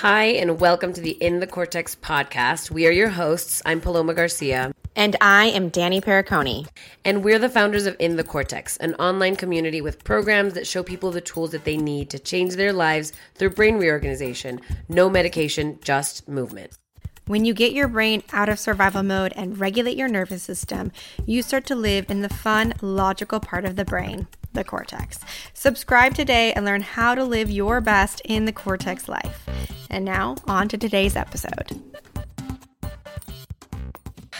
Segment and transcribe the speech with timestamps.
[0.00, 2.70] Hi, and welcome to the In the Cortex podcast.
[2.70, 3.60] We are your hosts.
[3.66, 4.72] I'm Paloma Garcia.
[4.96, 6.66] And I am Danny Pericone.
[7.04, 10.82] And we're the founders of In the Cortex, an online community with programs that show
[10.82, 14.62] people the tools that they need to change their lives through brain reorganization.
[14.88, 16.78] No medication, just movement.
[17.26, 20.92] When you get your brain out of survival mode and regulate your nervous system,
[21.26, 25.18] you start to live in the fun, logical part of the brain, the cortex.
[25.54, 29.48] Subscribe today and learn how to live your best in the cortex life.
[29.90, 31.80] And now, on to today's episode.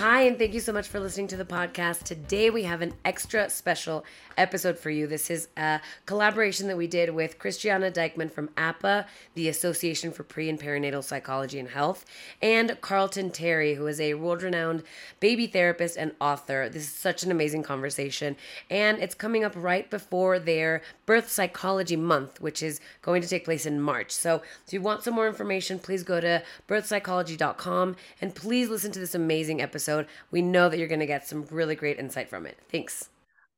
[0.00, 2.04] Hi, and thank you so much for listening to the podcast.
[2.04, 4.02] Today we have an extra special
[4.38, 5.06] episode for you.
[5.06, 10.22] This is a collaboration that we did with Christianna Deichmann from APPPAH, the Association for
[10.22, 12.06] Pre and Perinatal Psychology and Health,
[12.41, 14.84] and Karlton Terry, who is a world renowned
[15.20, 16.70] baby therapist and author.
[16.70, 18.36] This is such an amazing conversation,
[18.70, 23.44] and it's coming up right before their Birth Psychology Month, which is going to take
[23.44, 24.12] place in March.
[24.12, 28.98] So if you want some more information, please go to birthpsychology.com and please listen to
[28.98, 30.06] this amazing episode episode.
[30.30, 32.56] We know that you're going to get some really great insight from it.
[32.70, 33.08] Thanks.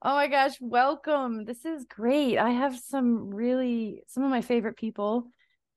[0.03, 1.45] Oh my gosh, welcome.
[1.45, 2.39] This is great.
[2.39, 5.29] I have some really some of my favorite people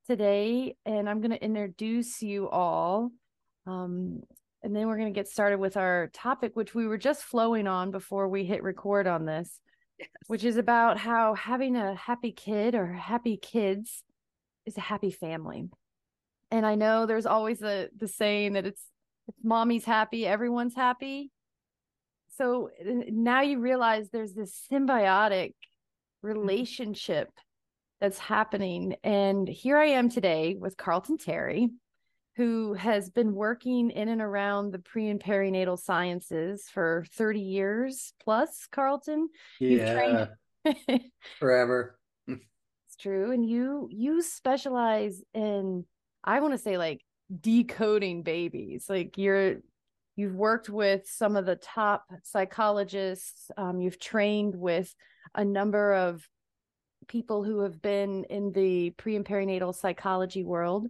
[0.08, 3.12] today and I'm going to introduce you all.
[3.68, 4.22] Um
[4.64, 7.68] and then we're going to get started with our topic which we were just flowing
[7.68, 9.60] on before we hit record on this.
[10.00, 10.10] Yes.
[10.26, 14.04] Which is about how having a happy kid or happy kids
[14.66, 15.70] is a happy family.
[16.50, 18.82] And I know there's always the the saying that it's
[19.28, 21.32] if mommy's happy, everyone's happy.
[22.38, 25.54] So now you realize there's this symbiotic
[26.22, 27.30] relationship
[28.02, 28.96] that's happening.
[29.04, 31.70] And here I am today with Karlton Terry,
[32.36, 38.14] who has been working in and around the pre and perinatal sciences for 30 years
[38.24, 39.28] plus, Karlton.
[39.60, 40.28] Yeah.
[40.66, 41.02] Trained...
[41.40, 41.98] Forever.
[42.28, 43.32] it's true.
[43.32, 45.86] And you you specialize in,
[46.24, 47.02] I want to say like
[47.42, 48.86] decoding babies.
[48.90, 49.58] Like you're
[50.16, 54.94] you've worked with some of the top psychologists um, you've trained with
[55.34, 56.28] a number of
[57.08, 60.88] people who have been in the pre and perinatal psychology world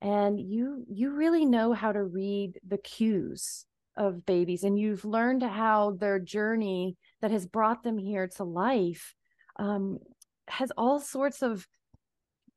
[0.00, 3.66] and you you really know how to read the cues
[3.96, 9.14] of babies and you've learned how their journey that has brought them here to life
[9.58, 9.98] um,
[10.48, 11.66] has all sorts of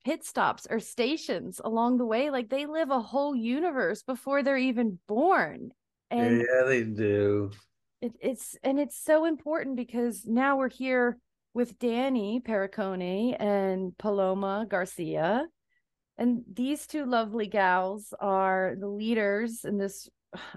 [0.06, 4.56] pit stops or stations along the way like they live a whole universe before they're
[4.56, 5.72] even born
[6.12, 7.50] and yeah they do.
[8.02, 11.18] It, it's and it's so important because now we're here
[11.56, 15.48] with danny pericone and paloma garcia
[16.18, 20.08] and these two lovely gals are the leaders in this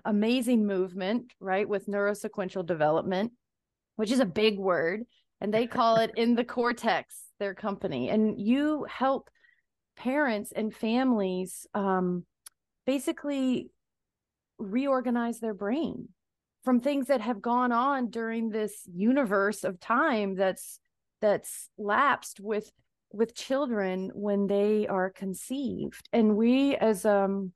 [0.04, 3.32] amazing movement right with neurosequential development
[3.97, 5.04] which is a big word
[5.41, 9.31] and they call it in the cortex their company and you help
[9.98, 12.25] parents and families um,
[12.86, 13.70] basically
[14.59, 16.09] reorganize their brain
[16.64, 20.81] from things that have gone on during this universe of time that's
[21.20, 22.70] that's lapsed with
[23.12, 26.08] with children when they are conceived.
[26.12, 27.53] And we as um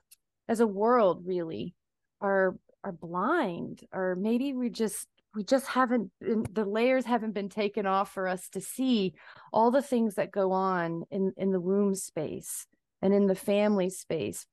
[0.48, 1.74] as a world really
[2.20, 7.48] are are blind or maybe we just we just haven't been, the layers haven't been
[7.48, 9.14] taken off for us to see
[9.52, 12.66] all the things that go on in in the womb space
[13.00, 14.46] and in the family space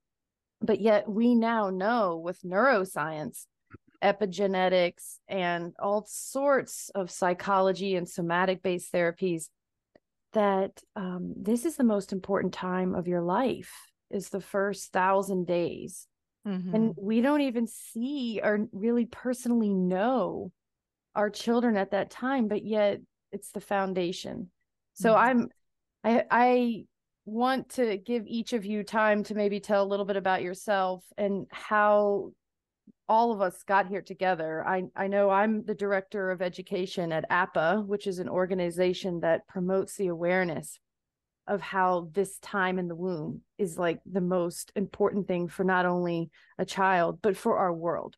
[0.62, 3.46] but yet we now know with neuroscience
[4.04, 9.50] epigenetics and all sorts of psychology and somatic based therapies
[10.34, 13.72] that um, this is the most important time of your life
[14.10, 16.08] is the first thousand days
[16.48, 16.74] mm-hmm.
[16.74, 20.52] and we don't even see or really personally know
[21.16, 23.00] our children at that time but yet
[23.32, 24.50] it's the foundation
[24.94, 25.28] so mm-hmm.
[25.28, 25.50] i'm
[26.04, 26.86] i i
[27.26, 31.04] want to give each of you time to maybe tell a little bit about yourself
[31.18, 32.32] and how
[33.08, 34.66] all of us got here together.
[34.66, 39.48] I, I know I'm the director of education at APPPAH, which is an organization that
[39.48, 40.80] promotes the awareness
[41.48, 45.88] of how this time in the womb is like the most important thing for not
[45.88, 46.30] only
[46.60, 48.16] a child, but for our world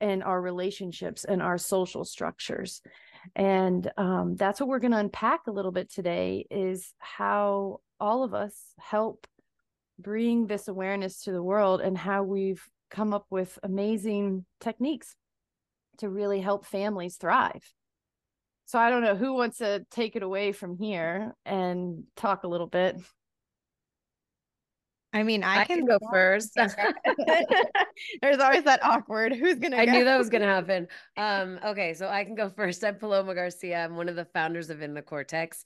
[0.00, 2.82] and our relationships and our social structures.
[3.34, 8.22] And um, that's what we're going to unpack a little bit today is how all
[8.22, 9.26] of us help
[9.98, 15.14] bring this awareness to the world and how we've come up with amazing techniques
[15.98, 17.72] to really help families thrive.
[18.66, 22.48] So i don't know who wants to take it away from here and talk a
[22.48, 23.00] little bit
[25.12, 26.54] I mean, I, I can, can go first.
[28.22, 29.34] There's always that awkward.
[29.34, 29.76] Who's gonna?
[29.78, 29.92] I go?
[29.92, 30.86] knew that was gonna happen.
[31.16, 32.84] Um, okay, so I can go first.
[32.84, 33.84] I'm Paloma Garcia.
[33.84, 35.64] I'm one of the founders of In the Cortex,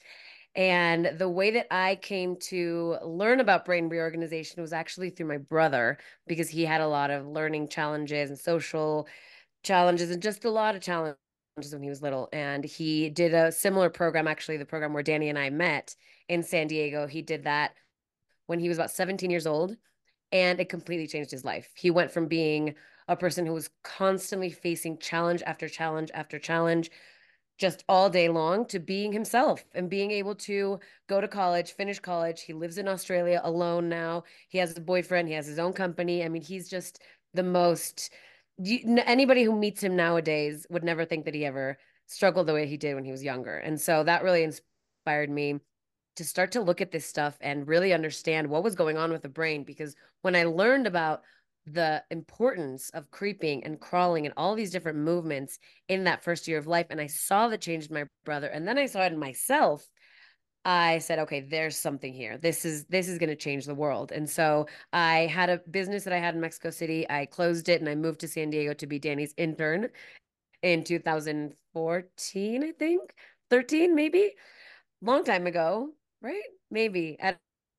[0.54, 5.38] And the way that I came to learn about brain reorganization was actually through my
[5.38, 9.08] brother because he had a lot of learning challenges and social
[9.64, 11.16] challenges and just a lot of challenges
[11.72, 12.28] when he was little.
[12.32, 15.96] And he did a similar program, actually, the program where Danny and I met
[16.28, 17.08] in San Diego.
[17.08, 17.74] He did that
[18.46, 19.76] when he was about 17 years old
[20.30, 21.70] and it completely changed his life.
[21.74, 22.74] He went from being
[23.08, 26.90] a person who was constantly facing challenge after challenge after challenge
[27.58, 32.00] just all day long to being himself and being able to go to college, finish
[32.00, 32.42] college.
[32.42, 34.24] He lives in Australia alone now.
[34.48, 36.24] He has a boyfriend, he has his own company.
[36.24, 37.00] I mean, he's just
[37.34, 38.10] the most
[39.06, 42.76] anybody who meets him nowadays would never think that he ever struggled the way he
[42.76, 43.56] did when he was younger.
[43.56, 45.60] And so that really inspired me
[46.16, 49.22] to start to look at this stuff and really understand what was going on with
[49.22, 51.22] the brain because when I learned about
[51.66, 56.58] the importance of creeping and crawling and all these different movements in that first year
[56.58, 59.12] of life and I saw the change in my brother and then I saw it
[59.12, 59.88] in myself
[60.64, 62.38] I said okay there's something here.
[62.38, 64.12] This is this is going to change the world.
[64.12, 67.04] And so I had a business that I had in Mexico City.
[67.10, 69.88] I closed it and I moved to San Diego to be Danny's intern
[70.62, 73.12] in 2014 I think
[73.50, 74.32] 13 maybe
[75.00, 75.90] long time ago
[76.22, 77.36] right maybe I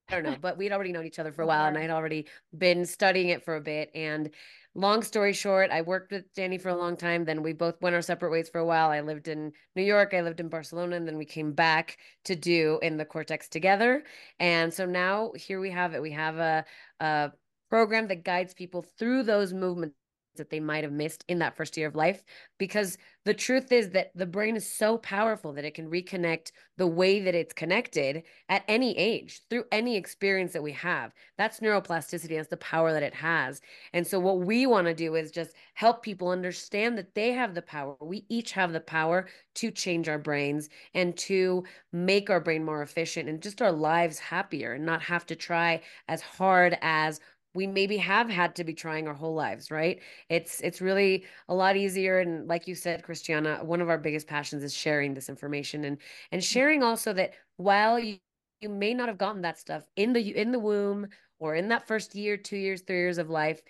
[0.09, 2.27] don't know, but we'd already known each other for a while and I had already
[2.57, 3.89] been studying it for a bit.
[3.95, 4.29] And
[4.75, 7.25] long story short, I worked with Danny for a long time.
[7.25, 8.89] Then we both went our separate ways for a while.
[8.89, 12.35] I lived in New York, I lived in Barcelona, and then we came back to
[12.35, 14.03] do in the Cortex together.
[14.39, 16.01] And so now here we have it.
[16.01, 16.65] We have a,
[16.99, 17.31] a
[17.69, 19.95] program that guides people through those movements
[20.35, 22.23] that they might have missed in that first year of life
[22.57, 26.87] because the truth is that the brain is so powerful that it can reconnect the
[26.87, 31.13] way that it's connected at any age through any experience that we have.
[31.37, 33.61] That's neuroplasticity that's the power that it has.
[33.93, 37.53] And so what we want to do is just help people understand that they have
[37.53, 37.95] the power.
[38.01, 42.81] We each have the power to change our brains and to make our brain more
[42.81, 47.19] efficient and just our lives happier and not have to try as hard as
[47.55, 50.01] we maybe have had to be trying our whole lives right?
[50.29, 54.27] It's it's really a lot easier and like you said christianna one of our biggest
[54.27, 55.97] passions is sharing this information and
[56.31, 56.45] and mm.
[56.45, 58.17] sharing also that while you
[58.63, 61.07] you may not have gotten that stuff in the in the womb
[61.37, 63.61] or in that first year two years three years of life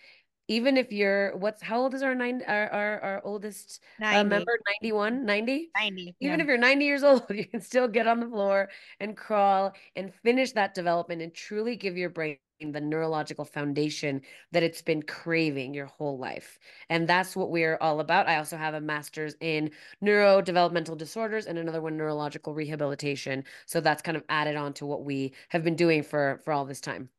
[0.48, 4.58] even if you're what's how old is our nine our our, our oldest uh, member?
[4.82, 6.42] 91 90 90 even yeah.
[6.42, 8.70] if you're 90 years old you can still get on the floor
[9.00, 14.22] and crawl and finish that development and truly give your brain the neurological foundation
[14.52, 16.60] that it's been craving your whole life.
[16.90, 18.28] And that's what we're all about.
[18.28, 19.72] I also have a master's in
[20.04, 23.44] neurodevelopmental disorders and another one neurological rehabilitation.
[23.66, 26.66] So that's kind of added on to what we have been doing for for all
[26.66, 27.10] this time.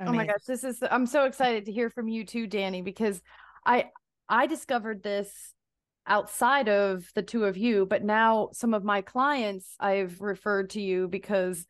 [0.00, 3.22] Oh my gosh, this is I'm so excited to hear from you too, Danny, because
[3.64, 3.90] I
[4.28, 5.54] I discovered this
[6.06, 10.80] outside of the two of you, but now some of my clients I've referred to
[10.80, 11.64] you because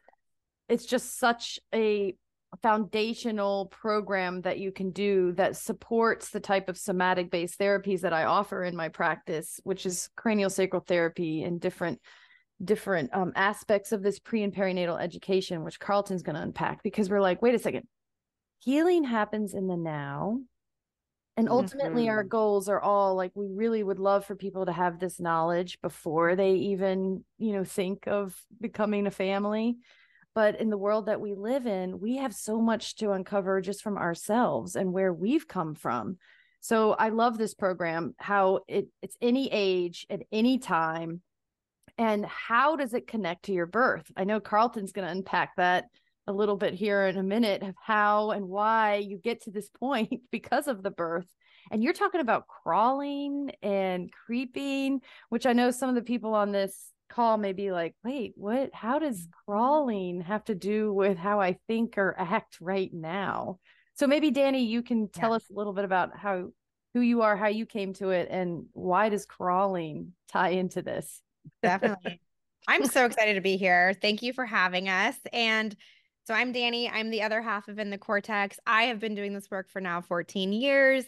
[0.68, 2.16] it's just such a
[2.58, 8.12] foundational program that you can do that supports the type of somatic based therapies that
[8.12, 12.00] I offer in my practice, which is cranial sacral therapy and different
[12.62, 17.10] different um, aspects of this pre and perinatal education, which Karlton's going to unpack because
[17.10, 17.86] we're like, wait a second,
[18.60, 20.38] healing happens in the now.
[21.38, 22.10] And ultimately, mm-hmm.
[22.10, 25.80] our goals are all like we really would love for people to have this knowledge
[25.80, 29.78] before they even, you know, think of becoming a family
[30.34, 33.82] but in the world that we live in we have so much to uncover just
[33.82, 36.18] from ourselves and where we've come from.
[36.60, 41.22] So i love this program how it it's any age at any time
[41.98, 44.10] and how does it connect to your birth?
[44.16, 45.86] I know karlton's going to unpack that
[46.26, 49.68] a little bit here in a minute of how and why you get to this
[49.68, 51.26] point because of the birth.
[51.70, 56.50] And you're talking about crawling and creeping which i know some of the people on
[56.50, 58.70] this call may be like, wait, what?
[58.74, 63.58] How does crawling have to do with how I think or act right now?
[63.94, 65.36] So maybe Danny, you can tell yeah.
[65.36, 66.48] us a little bit about how
[66.94, 71.22] who you are, how you came to it, and why does crawling tie into this?
[71.62, 72.20] Definitely.
[72.68, 73.94] I'm so excited to be here.
[74.00, 75.16] Thank you for having us.
[75.32, 75.74] And
[76.26, 76.88] so I'm Danny.
[76.88, 78.58] I'm the other half of In the Cortex.
[78.66, 81.04] I have been doing this work for now 14 years.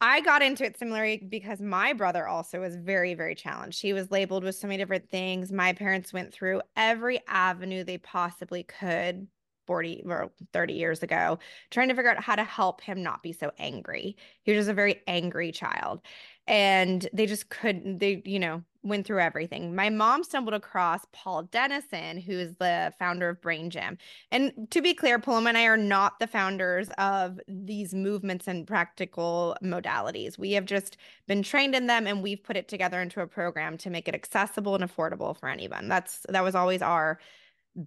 [0.00, 3.80] I got into it similarly because my brother also was very, very challenged.
[3.80, 5.50] He was labeled with so many different things.
[5.50, 9.26] My parents went through every avenue they possibly could
[9.66, 11.38] 40 or 30 years ago,
[11.70, 14.16] trying to figure out how to help him not be so angry.
[14.42, 16.00] He was just a very angry child.
[16.48, 19.74] And they just couldn't, they, you know, went through everything.
[19.74, 23.98] My mom stumbled across Paul Dennison, who is the founder of Brain Gym.
[24.30, 28.66] And to be clear, Paloma and I are not the founders of these movements and
[28.66, 30.38] practical modalities.
[30.38, 30.96] We have just
[31.26, 34.14] been trained in them and we've put it together into a program to make it
[34.14, 35.88] accessible and affordable for anyone.
[35.88, 37.18] That's that was always our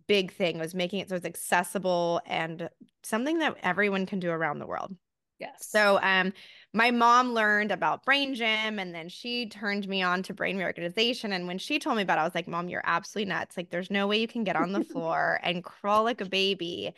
[0.08, 2.70] big thing was making it so it's accessible and
[3.04, 4.96] something that everyone can do around the world.
[5.40, 5.68] Yes.
[5.70, 6.34] So um
[6.74, 11.34] my mom learned about brain gym and then she turned me on to brain reorganization
[11.34, 13.70] and when she told me about it I was like mom you're absolutely nuts like
[13.70, 16.94] there's no way you can get on the floor and crawl like a baby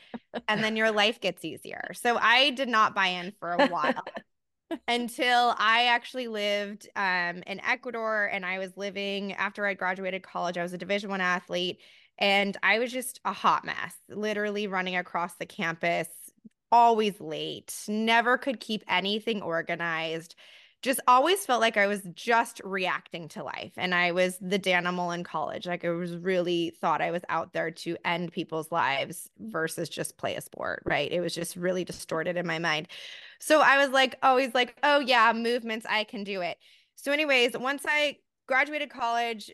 [0.48, 1.92] and then your life gets easier.
[1.94, 4.04] So I did not buy in for a while.
[4.88, 10.58] until I actually lived um, in Ecuador and I was living after I graduated college.
[10.58, 11.80] I was a Division One athlete
[12.22, 16.08] and I was just a hot mess, literally running across the campus,
[16.72, 20.36] always late, never could keep anything organized.
[20.84, 23.74] Just always felt like I was just reacting to life.
[23.76, 25.68] And I was the Danimal in college.
[25.68, 30.18] Like I was really thought I was out there to end people's lives versus just
[30.18, 31.12] play a sport, right?
[31.12, 32.88] It was just really distorted in my mind.
[33.40, 36.58] So I was like, always like, oh yeah, movements, I can do it.
[36.96, 39.52] So, anyways, once I graduated college,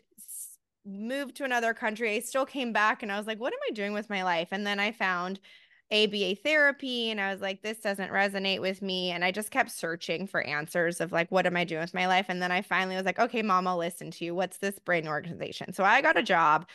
[0.88, 3.72] moved to another country, I still came back and I was like, what am I
[3.72, 4.48] doing with my life?
[4.50, 5.40] And then I found
[5.90, 9.10] ABA therapy and I was like, this doesn't resonate with me.
[9.10, 12.06] And I just kept searching for answers of like, what am I doing with my
[12.06, 12.26] life?
[12.28, 14.34] And then I finally was like, okay, mom, I'll listen to you.
[14.34, 15.72] What's this brain organization?
[15.72, 16.66] So I got a job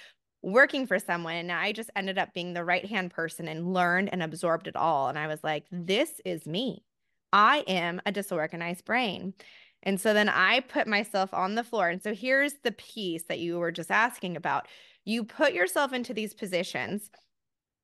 [0.41, 4.09] working for someone and I just ended up being the right hand person and learned
[4.11, 5.09] and absorbed it all.
[5.09, 6.83] And I was like, this is me.
[7.31, 9.33] I am a disorganized brain.
[9.83, 11.89] And so then I put myself on the floor.
[11.89, 14.67] And so here's the piece that you were just asking about.
[15.05, 17.09] You put yourself into these positions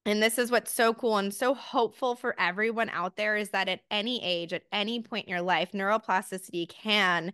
[0.06, 3.68] and this is what's so cool and so hopeful for everyone out there is that
[3.68, 7.34] at any age, at any point in your life, neuroplasticity can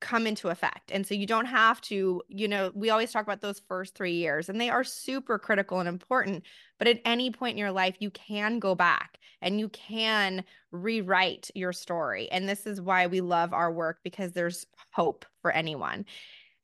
[0.00, 0.90] come into effect.
[0.92, 4.14] And so you don't have to, you know, we always talk about those first three
[4.14, 6.44] years and they are super critical and important.
[6.78, 11.50] But at any point in your life, you can go back and you can rewrite
[11.54, 12.30] your story.
[12.30, 16.04] And this is why we love our work because there's hope for anyone.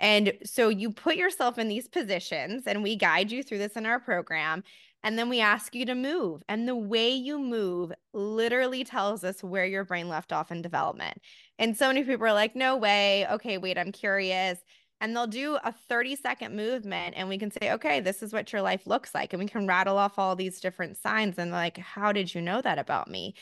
[0.00, 3.86] And so you put yourself in these positions and we guide you through this in
[3.86, 4.64] our program.
[5.02, 6.42] And then we ask you to move.
[6.48, 11.20] And the way you move literally tells us where your brain left off in development.
[11.58, 13.26] And so many people are like, no way.
[13.28, 14.58] Okay, wait, I'm curious.
[15.00, 18.52] And they'll do a 30 second movement and we can say, okay, this is what
[18.52, 19.32] your life looks like.
[19.32, 22.60] And we can rattle off all these different signs and like, how did you know
[22.60, 23.34] that about me?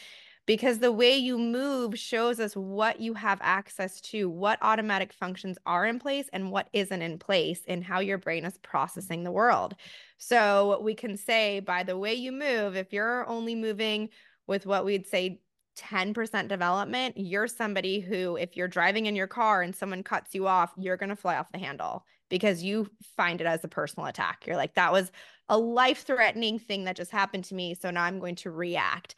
[0.49, 5.59] Because the way you move shows us what you have access to, what automatic functions
[5.67, 9.31] are in place and what isn't in place, and how your brain is processing the
[9.31, 9.75] world.
[10.17, 14.09] So we can say by the way you move, if you're only moving
[14.47, 15.43] with what we'd say
[15.77, 20.47] 10% development, you're somebody who, if you're driving in your car and someone cuts you
[20.47, 22.89] off, you're going to fly off the handle because you
[23.19, 24.47] find it as a personal attack.
[24.47, 25.13] You're like, that was
[25.51, 27.75] a life threatening thing that just happened to me.
[27.75, 29.15] So now I'm going to react.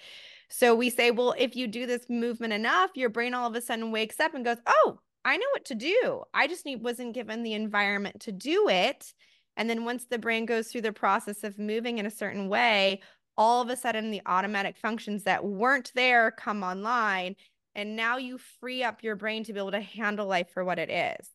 [0.50, 3.62] So we say, well, if you do this movement enough, your brain all of a
[3.62, 6.24] sudden wakes up and goes, oh, I know what to do.
[6.34, 9.12] I just need, wasn't given the environment to do it.
[9.56, 13.00] And then once the brain goes through the process of moving in a certain way,
[13.36, 17.36] all of a sudden the automatic functions that weren't there come online.
[17.74, 20.78] And now you free up your brain to be able to handle life for what
[20.78, 21.28] it is.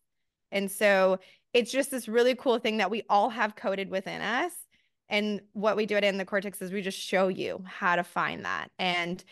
[0.51, 1.19] And so
[1.53, 4.51] it's just this really cool thing that we all have coded within us
[5.09, 8.03] and what we do it in the cortex is we just show you how to
[8.03, 8.69] find that.
[8.79, 9.23] And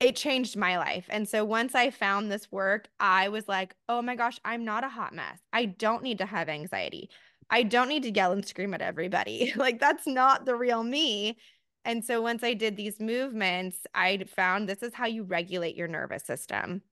[0.00, 1.06] it changed my life.
[1.08, 4.84] And so once I found this work, I was like, oh my gosh, I'm not
[4.84, 5.38] a hot mess.
[5.52, 7.10] I don't need to have anxiety.
[7.48, 9.52] I don't need to yell and scream at everybody.
[9.56, 11.38] like, that's not the real me.
[11.84, 15.88] And so once I did these movements, I found this is how you regulate your
[15.88, 16.82] nervous system.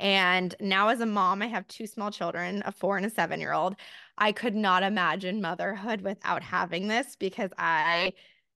[0.00, 3.40] And now, as a mom, I have two small children, a four and a seven
[3.40, 3.76] year old.
[4.18, 8.12] I could not imagine motherhood without having this because I,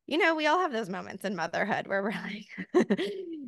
[0.07, 2.11] you know, we all have those moments in motherhood where we're
[2.87, 2.99] like,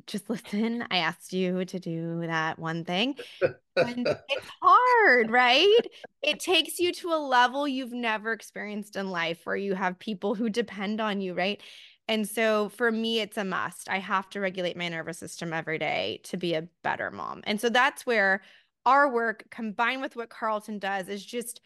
[0.06, 3.16] just listen, I asked you to do that one thing.
[3.76, 5.86] And it's hard, right?
[6.22, 10.34] It takes you to a level you've never experienced in life where you have people
[10.34, 11.60] who depend on you, right?
[12.08, 13.88] And so for me, it's a must.
[13.88, 17.42] I have to regulate my nervous system every day to be a better mom.
[17.44, 18.40] And so that's where
[18.86, 21.60] our work combined with what Karlton does is just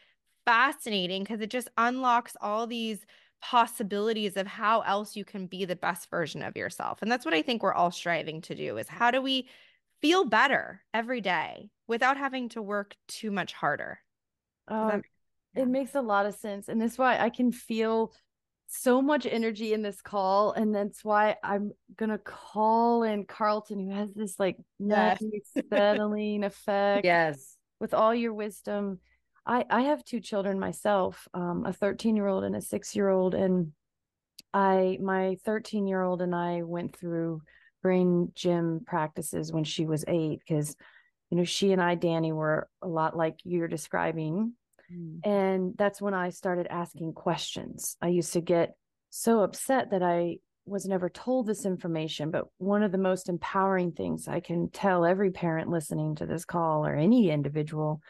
[0.45, 3.05] fascinating because it just unlocks all these
[3.41, 7.01] possibilities of how else you can be the best version of yourself.
[7.01, 9.47] And that's what I think we're all striving to do is how do we
[10.01, 13.99] feel better every day without having to work too much harder?
[14.67, 15.03] Oh, that-
[15.55, 16.67] it makes a lot of sense.
[16.67, 18.13] And that's why I can feel
[18.67, 20.51] so much energy in this call.
[20.53, 21.71] And that's why I'm
[22.11, 25.21] to call in Karlton, who has this like Yes.
[25.21, 27.57] nice settling effect Yes.
[27.79, 28.99] with all your wisdom.
[29.45, 33.09] I, I have two children myself, um, a 13 year old and a six year
[33.09, 33.35] old.
[33.35, 33.73] And
[34.53, 37.41] I, my 13 year old and I went through
[37.81, 40.75] brain gym practices when she was eight because,
[41.29, 44.53] you know, she and I, Danny, were a lot like you're describing.
[44.93, 45.19] Mm.
[45.23, 47.97] And that's when I started asking questions.
[48.01, 48.75] I used to get
[49.09, 52.31] so upset that I was never told this information.
[52.31, 56.45] But one of the most empowering things I can tell every parent listening to this
[56.45, 58.01] call or any individual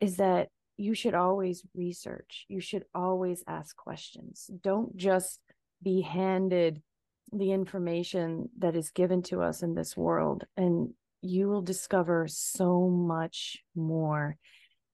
[0.00, 4.50] is that you should always research, you should always ask questions.
[4.62, 5.40] Don't just
[5.82, 6.82] be handed
[7.32, 10.90] the information that is given to us in this world, and
[11.22, 14.36] you will discover so much more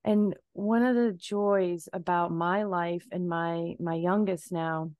[0.04, 4.90] and one of the joys about my life and my my youngest now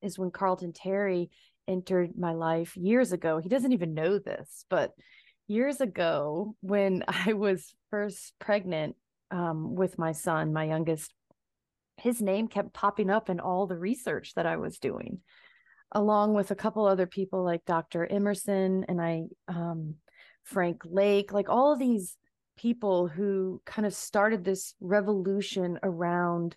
[0.00, 1.30] is when karlton terry
[1.68, 4.92] entered my life years ago he doesn't even know this but
[5.48, 8.96] years ago when i was first pregnant
[9.30, 11.12] um, with my son my youngest
[11.98, 15.20] his name kept popping up in all the research that i was doing
[15.92, 19.94] along with a couple other people like dr emerson and i um,
[20.42, 22.16] frank lake like all of these
[22.56, 26.56] people who kind of started this revolution around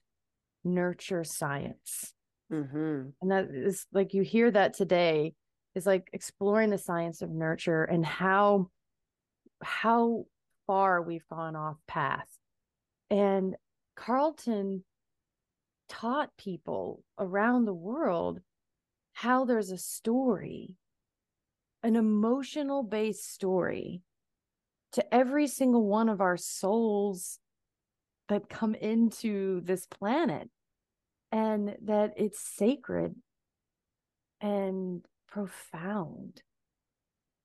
[0.64, 2.14] nurture science.
[2.52, 3.10] Mm-hmm.
[3.22, 5.34] And that is like you hear that today
[5.74, 8.70] is like exploring the science of nurture and how
[9.62, 10.26] how
[10.68, 12.28] far we've gone off path.
[13.10, 13.56] And
[13.98, 14.84] Karlton
[15.90, 18.40] taught people around the world
[19.14, 20.76] how there's a story,
[21.84, 24.02] an emotional based story
[24.96, 27.40] to every single one of our souls
[28.30, 30.50] that come into this planet
[31.32, 33.14] and that it's sacred
[34.42, 36.42] and profound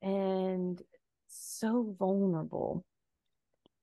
[0.01, 0.81] and
[1.29, 2.85] so vulnerable.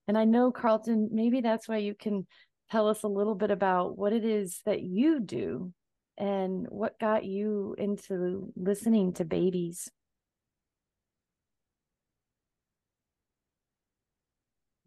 [0.08, 2.26] And I know, Karlton, maybe that's why you can
[2.72, 5.74] tell us a little bit about what it is that you do
[6.18, 9.92] and what got you into listening to babies.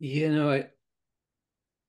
[0.00, 0.66] You know, I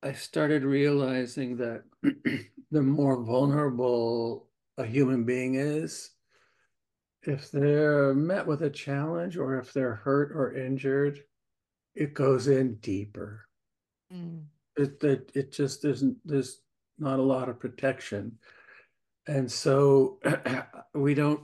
[0.04, 1.84] I started realizing that
[2.72, 6.12] the more vulnerable a human being is,
[7.24, 11.24] if they're met with a challenge or if they're hurt or injured,
[11.96, 13.48] it goes in deeper.
[14.14, 14.44] Mm.
[14.76, 16.62] It it, it just isn't there's
[17.00, 18.38] not a lot of protection.
[19.26, 20.20] And so
[20.94, 21.44] we don't,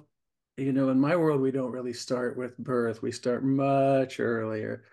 [0.57, 3.01] you know, in my world, we don't really start with birth.
[3.01, 4.83] We start much earlier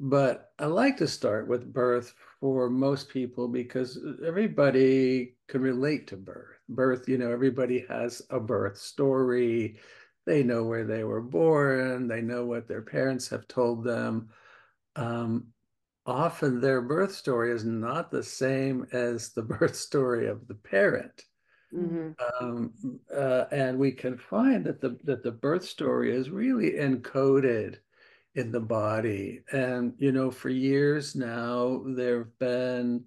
[0.00, 6.16] but I like to start with birth for most people because everybody can relate to
[6.16, 6.58] birth.
[6.68, 9.78] Birth, you know, everybody has a birth story.
[10.26, 14.30] They know where they were born, they know what their parents have told them.
[14.96, 15.48] Um,
[16.06, 21.24] often their birth story is not the same as the birth story of the parent.
[21.72, 22.44] Mm-hmm.
[22.44, 22.72] Um,
[23.14, 27.78] uh, and we can find that the that the birth story is really encoded
[28.34, 29.40] in the body.
[29.52, 33.04] And, you know, for years now, there have been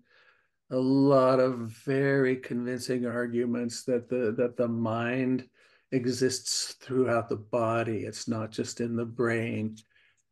[0.72, 5.48] a lot of very convincing arguments that the that the mind
[5.92, 8.00] exists throughout the body.
[8.00, 9.78] It's not just in the brain.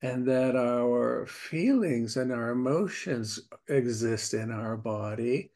[0.02, 5.52] And that our feelings and our emotions exist in our body.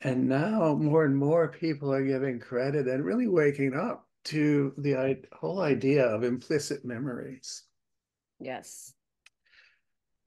[0.00, 5.18] And now more and more people are giving credit and really waking up to the
[5.32, 7.64] whole idea of implicit memories.
[8.40, 8.92] Yes.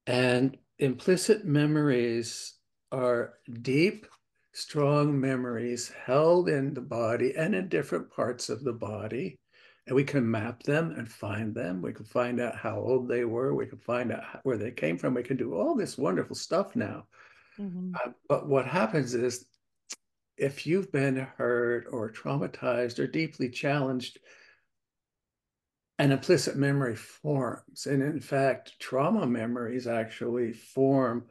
[0.05, 2.53] And implicit memories
[2.91, 4.05] are deep,
[4.53, 9.39] strong memories held in the body and in different parts of the body.
[9.87, 11.81] And we can map them and find them.
[11.81, 13.53] We can find out how old they were.
[13.53, 15.13] We can find out where they came from.
[15.13, 17.07] We can do all this wonderful stuff now.
[17.59, 17.93] Mm-hmm.
[17.95, 19.45] Uh, but what happens is
[20.37, 24.19] if you've been hurt or traumatized or deeply challenged,
[25.99, 27.85] an implicit memory forms.
[27.85, 31.25] And in fact, trauma memories actually form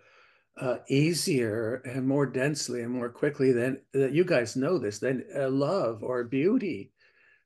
[0.61, 4.13] uh, easier and more densely and more quickly than that.
[4.13, 6.93] You guys know this than uh, love or beauty.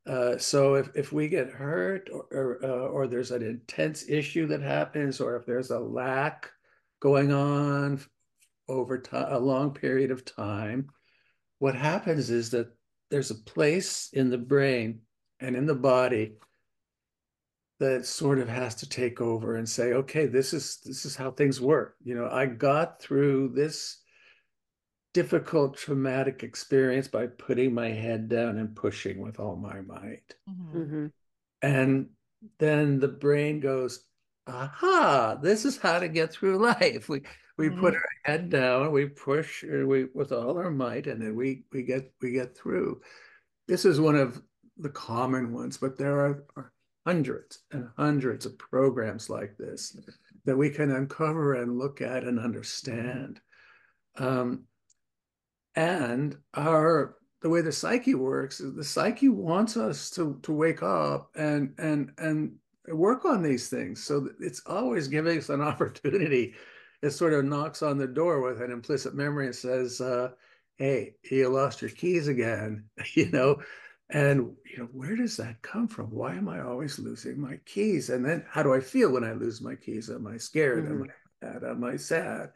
[0.06, 4.46] Uh, so if, if we get hurt or or, uh, or, there's an intense issue
[4.46, 6.50] that happens, or if there's a lack
[7.00, 8.00] going on
[8.68, 10.88] over a long period of time,
[11.58, 12.68] what happens is that
[13.10, 15.00] there's a place in the brain
[15.40, 16.34] and in the body
[17.78, 21.30] that sort of has to take over and say, okay, this is this is how
[21.30, 21.96] things work.
[22.02, 24.02] You know, I got through this
[25.14, 30.34] difficult traumatic experience by putting my head down and pushing with all my might.
[30.48, 30.78] Mm-hmm.
[30.78, 31.06] Mm-hmm.
[31.62, 32.08] And
[32.58, 34.04] then the brain goes,
[34.46, 37.08] aha, this is how to get through life.
[37.08, 37.22] We
[37.58, 37.80] we Mhm.
[37.80, 41.64] put our head down, we push uh, we with all our might, and then we
[41.72, 43.00] we get we get through.
[43.66, 44.40] This is one of
[44.76, 46.72] the common ones, but there are, are
[47.06, 49.96] hundreds and hundreds of programs like this
[50.44, 53.40] that we can uncover and look at and understand.
[54.18, 54.64] Um,
[55.74, 60.82] and our the way the psyche works is the psyche wants us to to wake
[60.82, 62.56] up and and and
[62.88, 64.02] work on these things.
[64.02, 66.54] So it's always giving us an opportunity.
[67.02, 70.30] It sort of knocks on the door with an implicit memory and says uh,
[70.76, 73.56] hey you lost your keys again you know
[74.10, 76.06] and you know where does that come from?
[76.06, 78.10] Why am i always losing my keys?
[78.10, 80.10] And then how do i feel when i lose my keys?
[80.10, 80.86] Am i scared?
[80.86, 82.50] Am i mad am i sad?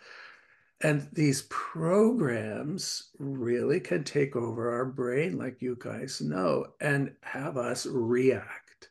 [0.83, 7.59] And these programs really can take over our brain, like you guys know, and have
[7.59, 8.89] us react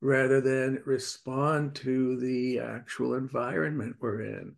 [0.00, 4.54] rather than respond to the actual environment we're in.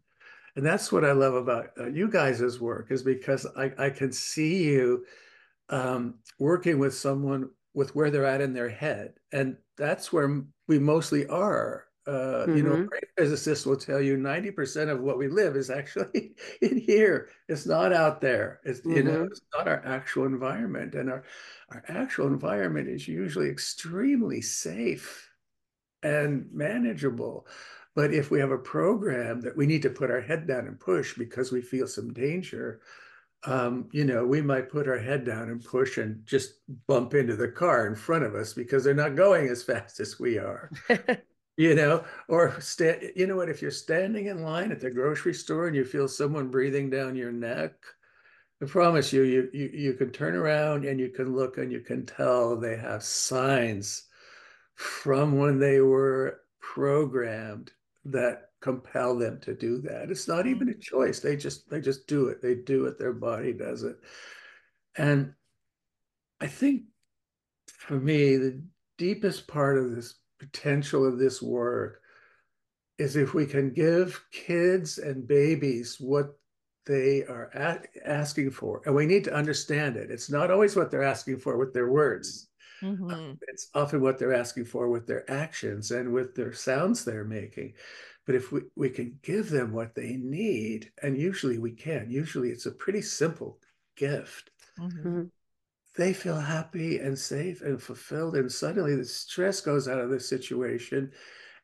[0.56, 4.12] And that's what I love about uh, you guys' work, is because I, I can
[4.12, 5.04] see you
[5.68, 9.14] um, working with someone with where they're at in their head.
[9.32, 12.88] And that's where we mostly are uh, you know, Mhm.
[12.88, 17.28] brain physicists will tell you 90% of what we live is actually in here.
[17.48, 18.60] It's not out there.
[18.64, 19.26] It's, you know, Mhm.
[19.28, 20.94] it's not our actual environment.
[20.94, 21.24] And our,
[21.70, 25.28] our actual environment is usually extremely safe
[26.02, 27.46] and manageable.
[27.94, 30.78] But if we have a program that we need to put our head down and
[30.78, 32.82] push because we feel some danger,
[33.44, 36.54] um, you know, we might put our head down and push and just
[36.86, 40.18] bump into the car in front of us because they're not going as fast as
[40.18, 40.70] we are.
[41.58, 45.32] You know or sta- you know what if you're standing in line at the grocery
[45.32, 47.72] store and you feel someone breathing down your neck
[48.62, 51.80] i promise you you you, you can turn around and you can look and you
[51.80, 54.04] can tell they have signs
[54.74, 57.72] from when they were programmed
[58.04, 60.10] that compel them to do that.
[60.10, 61.20] It's not even a choice.
[61.20, 62.42] They just they just do it.
[62.42, 63.96] They do it their body does it.
[64.96, 65.32] And
[66.40, 66.82] i think
[67.72, 68.62] for me the
[68.98, 72.00] deepest part of this potential of this work
[72.98, 76.28] is if we can give kids and babies what
[76.86, 80.10] they are a- asking for and we need to understand it.
[80.10, 82.48] It's not always what they're asking for with their words.
[82.82, 83.38] Mhm.
[83.48, 87.72] it's often what they're asking for with their actions and with their sounds they're making
[88.26, 92.50] but if we, we can give them what they need and usually we can usually
[92.50, 93.60] it's a pretty simple
[93.96, 94.50] gift.
[94.76, 95.30] Mhm.
[95.96, 100.20] they feel happy and safe and fulfilled and suddenly the stress goes out of the
[100.20, 101.12] situation.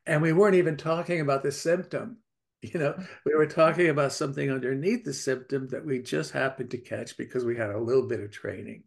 [0.07, 2.19] And we weren't even talking about the symptom
[2.63, 2.99] you know?
[3.27, 7.45] We were talking about something underneath the symptom that we just happened to catch because
[7.45, 8.85] we had a little bit of training.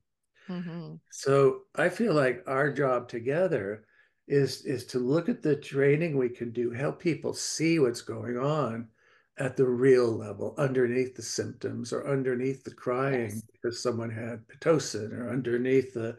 [0.48, 1.00] Mhm.
[1.12, 3.86] so i feel like our job together
[4.28, 8.38] is is to look at the training we can do help people see what's going
[8.38, 8.88] on
[9.38, 13.44] at the real level underneath the symptoms or underneath the crying Yes.
[13.52, 16.18] because someone had pitocin or underneath the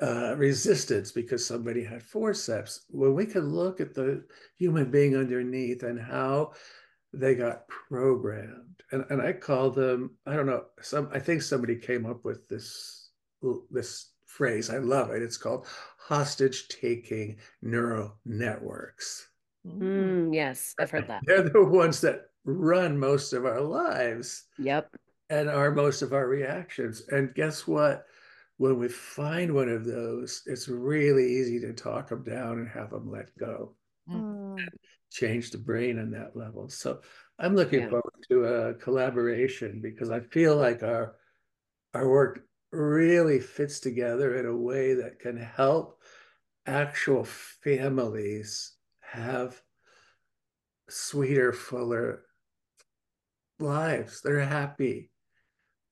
[0.00, 4.24] uh, resistance because somebody had forceps when we can look at the
[4.56, 6.52] human being underneath and how
[7.12, 11.76] they got programmed and, and i call them i don't know some i think somebody
[11.76, 13.10] came up with this
[13.70, 15.66] this phrase i love it it's called
[15.98, 19.28] hostage taking neural networks
[19.66, 19.78] Mhm.
[19.80, 21.22] Mm, yes, I've heard that.
[21.26, 24.90] they're the ones that run most of our lives Yep.
[25.30, 27.06] and are most of our reactions.
[27.08, 28.06] And guess what?
[28.56, 32.90] When we find one of those, it's really easy to talk them down and have
[32.90, 33.76] them let go,
[34.08, 34.68] Mm.
[35.10, 36.68] change the brain on that level.
[36.68, 37.00] So
[37.38, 37.90] I'm looking Yeah.
[37.90, 41.14] forward to a collaboration because I feel like our
[41.94, 46.00] our work really fits together in a way that can help
[46.66, 49.60] actual families have
[50.88, 52.22] sweeter, fuller
[53.58, 54.20] lives.
[54.22, 55.10] They're happy.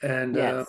[0.03, 0.65] And uh,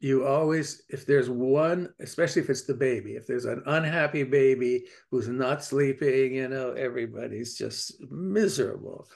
[0.00, 4.84] you always, if there's one, especially if it's the baby, if there's an unhappy baby
[5.10, 9.08] who's not sleeping, you know, everybody's just miserable.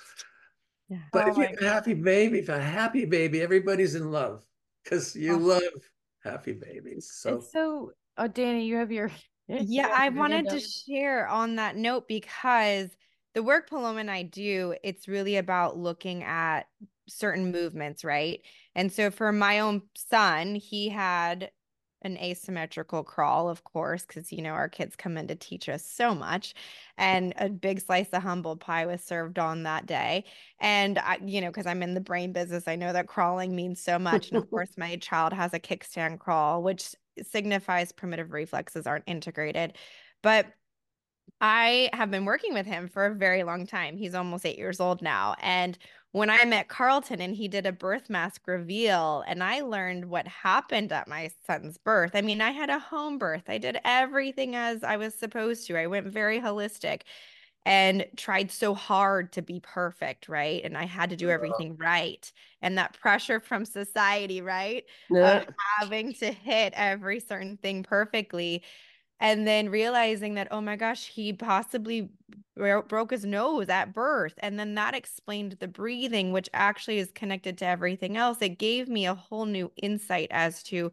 [0.89, 0.99] Yeah.
[1.13, 4.43] But Oh if you have a happy baby, if a happy baby, everybody's in love
[4.83, 5.39] because you Oh.
[5.39, 5.90] love
[6.23, 7.11] happy babies.
[7.13, 9.11] So It's so oh Danny, you have your
[9.49, 12.91] Yeah, I wanted to share on that note because
[13.35, 16.67] the work Paloma and I do, it's really about looking at
[17.09, 18.41] certain movements, right?
[18.75, 21.51] And so for my own son, he had
[22.03, 25.85] an asymmetrical crawl, of course, because you know our kids come in to teach us
[25.85, 26.55] so much.
[26.97, 30.25] And a big slice of humble pie was served on that day.
[30.61, 33.81] And I, you know, because I'm in the brain business, I know that crawling means
[33.81, 34.31] so much.
[34.31, 39.77] And of course, my child has a kickstand crawl, which signifies primitive reflexes aren't integrated.
[40.23, 40.47] But
[41.41, 43.97] I have been working with him for a very long time.
[43.97, 45.37] He's almost eight years old now.
[45.41, 45.79] And
[46.13, 50.27] when I met Karlton and he did a birth mask reveal, and I learned what
[50.27, 52.13] happened at my son's birth.
[52.15, 55.79] I mean, I had a home birth, I did everything as I was supposed to.
[55.79, 57.03] I went very holistic
[57.67, 60.65] and tried so hard to be perfect, right?
[60.65, 62.31] And I had to do everything right.
[62.63, 64.85] And that pressure from society, right?
[65.11, 65.45] Yeah.
[65.79, 68.63] having to hit every certain thing perfectly
[69.21, 72.09] and then realizing that oh my gosh he possibly
[72.89, 74.35] broke his nose at birth.
[74.39, 78.39] And then that explained the breathing which actually is connected to everything else.
[78.41, 80.91] It gave me a whole new insight as to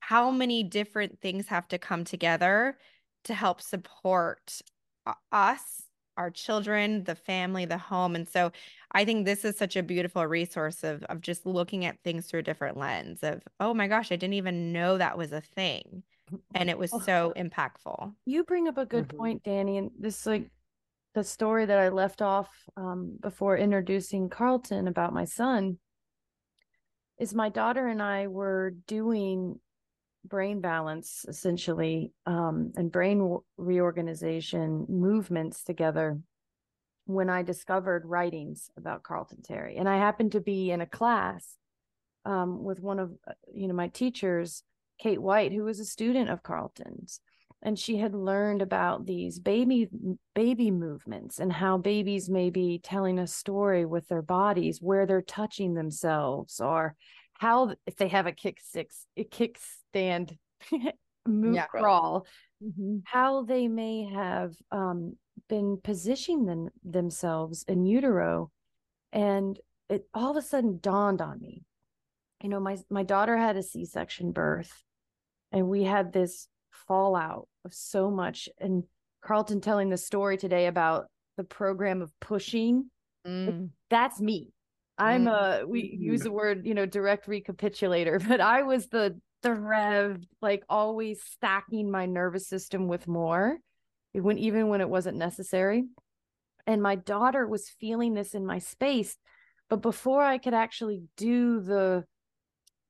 [0.00, 2.78] how many different things have to come together
[3.24, 4.60] to help support
[5.32, 5.82] us
[6.16, 8.16] our children the family the home.
[8.16, 8.52] And so
[8.92, 12.40] i think this is such a beautiful resource of of just looking at things through
[12.40, 16.02] a different lens of oh my gosh i didn't even know that was a thing
[16.54, 16.98] and it was Oh.
[17.00, 18.14] so impactful.
[18.24, 19.16] You bring up a good Mhm.
[19.16, 20.50] point, Danny, and this like
[21.14, 25.78] the story that I left off um, before introducing Karlton about my son
[27.18, 29.58] is my daughter and I were doing
[30.24, 36.20] brain balance essentially um, and brain reorganization movements together
[37.06, 39.76] when I discovered writings about Karlton Terry.
[39.76, 41.56] And I happened to be in a class
[42.24, 44.64] um, with one of uh, you know my teachers,
[44.98, 47.20] Kate White, who was a student of Karlton's,
[47.62, 49.88] and she had learned about these baby
[50.34, 55.22] baby movements and how babies may be telling a story with their bodies where they're
[55.22, 56.94] touching themselves or
[57.34, 60.36] how if they have a kick six a kickstand
[61.26, 61.66] move Yeah.
[61.66, 62.26] crawl
[63.04, 65.16] how they may have um,
[65.48, 68.50] been positioning them, themselves in utero
[69.12, 71.62] and it all of a sudden dawned on me
[72.42, 74.82] you know my my daughter had a c-section birth
[75.56, 76.48] and we had this
[76.86, 78.48] fallout of so much.
[78.58, 78.84] And
[79.24, 82.90] karlton telling the story today about the program of pushing.
[83.26, 83.70] Mm.
[83.90, 84.52] that's me.
[84.98, 89.52] I'm a we use the word you know direct recapitulator but i was the the
[89.52, 93.58] rev like always stacking my nervous system with more
[94.14, 95.84] when even when it wasn't necessary.
[96.68, 99.16] And my daughter was feeling this in my space
[99.68, 102.04] but before i could actually do the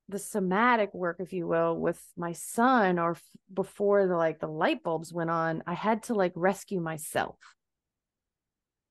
[0.09, 4.47] the somatic work if you will with my son or f- before the like the
[4.47, 7.37] light bulbs went on i had to like rescue myself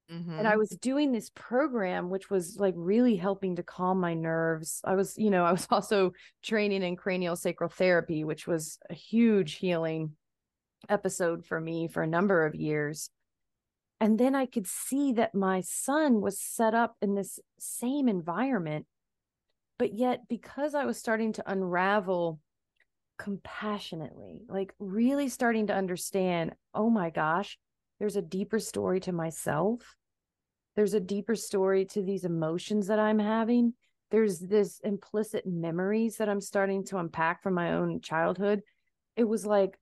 [0.08, 0.60] and I mm-hmm.
[0.60, 4.80] was doing this program, which was like really helping to calm my nerves.
[4.84, 8.94] I was, you know, I was also training in cranial sacral therapy, which was a
[8.94, 10.12] huge healing
[10.90, 13.10] episode for me for a number of years.
[14.00, 18.86] And then I could see that my son was set up in this same environment.
[19.78, 22.40] But yet, because I was starting to unravel
[23.18, 27.58] compassionately, like really starting to understand, oh my gosh,
[28.00, 29.96] there's a deeper story to myself.
[30.76, 33.74] There's a deeper story to these emotions that I'm having.
[34.12, 38.62] There's this implicit memories that I'm starting to unpack from my own childhood.
[39.16, 39.80] It was like,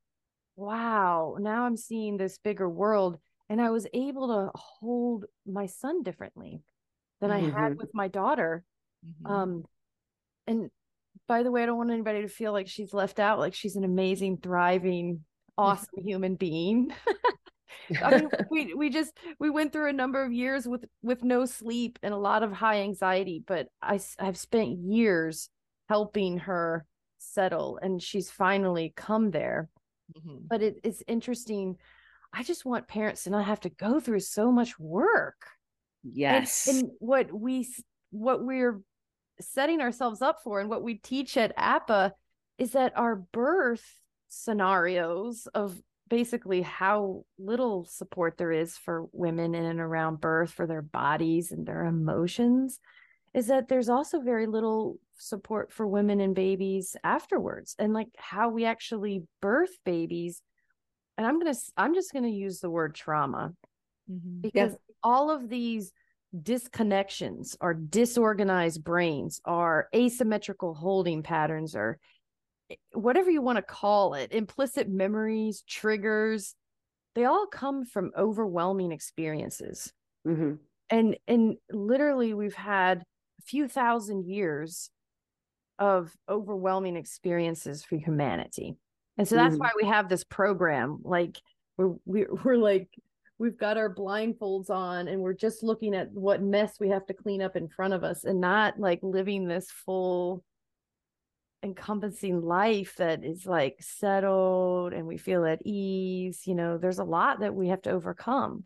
[0.55, 3.17] wow, now I'm seeing this bigger world.
[3.49, 6.61] And I was able to hold my son differently
[7.19, 7.77] than I had Mhm.
[7.77, 8.63] with my daughter.
[9.03, 9.29] Mhm.
[9.29, 9.65] Um,
[10.47, 10.69] and
[11.27, 13.39] by the way, I don't want anybody to feel like she's left out.
[13.39, 15.23] Like she's an amazing, thriving,
[15.57, 16.91] awesome human being.
[18.01, 21.45] I mean, we we just we went through a number of years with with no
[21.45, 25.49] sleep and a lot of high anxiety, but I I've spent years
[25.89, 26.85] helping her
[27.19, 29.69] settle, and she's finally come there.
[30.17, 30.47] Mhm.
[30.49, 31.77] But it, it's interesting.
[32.33, 35.45] I just want parents to not have to go through so much work.
[36.03, 36.67] Yes.
[36.67, 37.67] And, what we
[38.11, 38.81] what we're
[39.39, 42.11] setting ourselves up for and what we teach at APPPAH
[42.57, 49.65] is that our birth scenarios of basically how little support there is for women in
[49.65, 52.79] and around birth for their bodies and their emotions
[53.33, 58.49] is that there's also very little support for women and babies afterwards and like how
[58.49, 60.41] we actually birth babies
[61.17, 63.53] and i'm going to i'm just going to use the word trauma
[64.11, 64.41] Mhm.
[64.41, 65.93] because all of these
[66.41, 71.99] disconnections or disorganized brains or asymmetrical holding patterns or
[72.71, 76.55] eh, whatever you want to call it implicit memories triggers
[77.15, 79.93] they all come from overwhelming experiences
[80.25, 80.57] Mhm.
[80.89, 83.03] and and literally we've had
[83.39, 84.89] a few thousand years
[85.79, 88.77] of overwhelming experiences for humanity.
[89.17, 89.59] And so that's Mhm.
[89.59, 90.99] why we have this program.
[91.03, 91.41] Like
[91.77, 92.89] we're we're, we're like
[93.43, 97.13] we've got our blindfolds on and we're just looking at what mess we have to
[97.13, 100.41] clean up in front of us and not like living this full
[101.61, 107.03] encompassing life that is like settled and we feel at ease you know there's a
[107.03, 108.63] lot that we have to overcome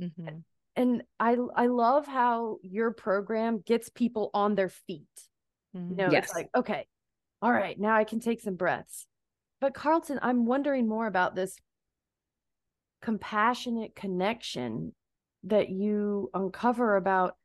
[0.00, 0.42] Mhm.
[0.76, 5.06] and i i love how your program gets people on their feet
[5.74, 5.96] you Mhm.
[5.96, 6.24] know Yes.
[6.24, 6.86] it's like okay
[7.42, 9.06] all right now i can take some breaths
[9.60, 11.56] but karlton i'm wondering more about this
[13.04, 14.94] compassionate connection
[15.42, 17.36] that you uncover about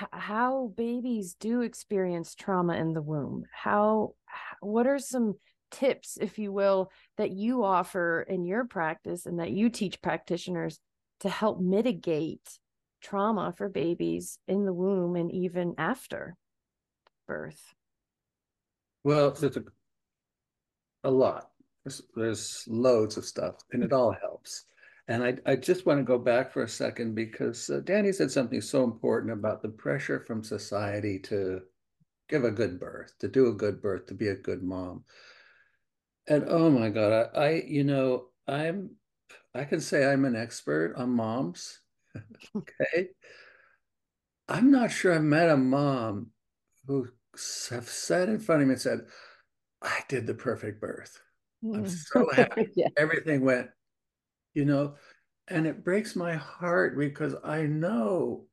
[0.00, 4.14] h- how babies do experience trauma in the womb how
[4.60, 5.34] what are some
[5.70, 10.80] tips if you will that you offer in your practice and that you teach practitioners
[11.20, 12.58] to help mitigate
[13.02, 16.34] trauma for babies in the womb and even after
[17.28, 17.74] birth
[19.02, 19.64] Well, there's a,
[21.02, 21.50] a lot.
[21.84, 24.64] There's, there's loads of stuff, and it all helps.
[25.06, 28.30] And I, I just want to go back for a second because uh, Danny said
[28.30, 31.60] something so important about the pressure from society to
[32.28, 35.04] give a good birth, to do a good birth, to be a good mom.
[36.26, 38.92] And oh my God, I, I you know, I'm,
[39.54, 41.80] I can say I'm an expert on moms.
[42.56, 43.08] Okay.
[44.48, 46.28] I'm not sure I've met a mom
[46.86, 47.08] who
[47.70, 49.00] have sat in front of me and said,
[49.82, 51.20] I did the perfect birth.
[51.64, 52.68] I'm so happy.
[52.76, 53.68] yeah Everything went,
[54.54, 54.94] you know,
[55.48, 58.46] and it breaks my heart because I know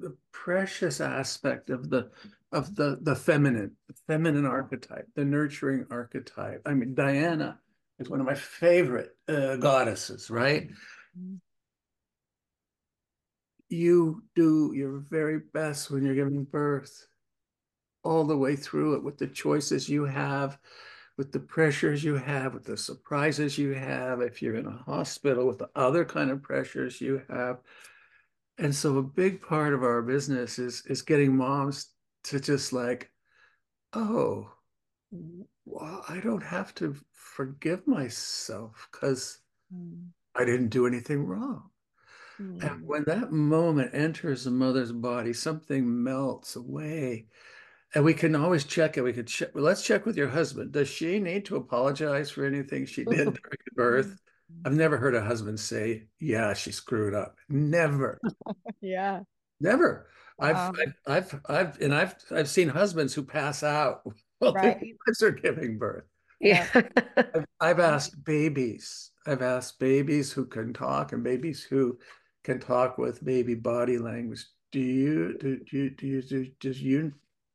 [0.00, 2.10] the precious aspect of the
[2.52, 6.62] of the the feminine, the feminine archetype, the nurturing archetype.
[6.66, 7.58] I mean, Diana
[7.98, 10.68] is one of my favorite uh, goddesses, right?
[13.68, 17.06] You do your very best when you're giving birth,
[18.02, 20.58] all the way through it with the choices you have,
[21.20, 25.46] with the pressures you have, with the surprises you have, if you're in a hospital,
[25.46, 27.58] with the other kind of pressures you have.
[28.56, 31.88] And so a big part of our business is is getting moms
[32.24, 33.10] to just like,
[33.92, 34.50] oh,
[35.66, 40.06] well, I don't have to forgive myself because mm.
[40.34, 41.64] I didn't do anything wrong.
[42.38, 42.84] And mm.
[42.86, 47.26] when that moment enters a mother's body, something melts away.
[47.94, 49.02] And we can always check it.
[49.02, 49.54] We could check.
[49.54, 50.72] Well, let's check with your husband.
[50.72, 53.32] Does she need to apologize for anything she did oh.
[53.32, 54.20] during birth?
[54.64, 58.20] I've never heard a husband say, "Yeah, she screwed up." Never,
[58.80, 59.20] Yeah.
[59.60, 60.08] never.
[60.38, 60.72] I've, Wow.
[60.78, 64.02] I've, I've, I've, and I've, I've seen husbands who pass out
[64.38, 64.80] while their Right.
[65.06, 66.04] wives are giving birth.
[66.40, 66.66] Yeah.
[67.16, 69.10] I've, I've asked babies.
[69.26, 71.98] I've asked babies who can talk and babies who
[72.44, 74.46] can talk with baby body language.
[74.72, 77.12] Do you do, do you do you do does your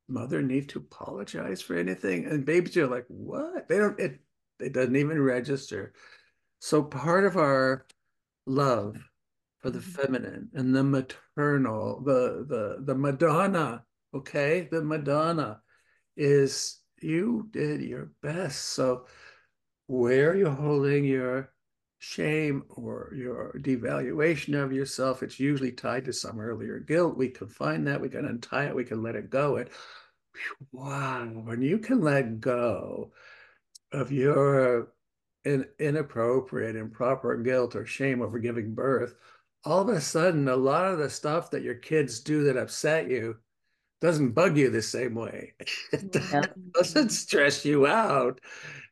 [0.08, 2.26] mother need to apologize for anything?
[2.26, 3.68] And babies are like, what?
[3.68, 4.00] They don't.
[4.00, 4.20] It
[4.60, 5.94] it doesn't even register.
[6.60, 7.86] So part of our
[8.46, 8.98] love
[9.60, 10.02] for the mm-hmm.
[10.02, 15.62] feminine and the maternal, the the the Madonna, okay, the Madonna
[16.16, 18.62] is you did your best.
[18.62, 19.06] So
[19.88, 21.52] where are you holding your
[22.06, 25.24] shame or your devaluation of yourself?
[25.24, 27.18] It's usually tied to some earlier guilt.
[27.18, 29.58] We can find that, we can untie it, we can let it go.
[29.58, 29.70] And
[30.72, 33.12] wow, when you can let go
[33.92, 34.92] of your
[35.44, 39.16] in, inappropriate, improper guilt or shame over giving birth,
[39.64, 43.10] all of a sudden, a lot of the stuff that your kids do that upset
[43.10, 43.38] you
[44.02, 45.54] doesn't bug you the same way.
[45.92, 46.46] It Yeah.
[46.74, 48.42] doesn't stress you out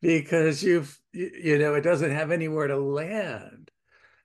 [0.01, 3.71] because you've, you, know, it doesn't have anywhere to land.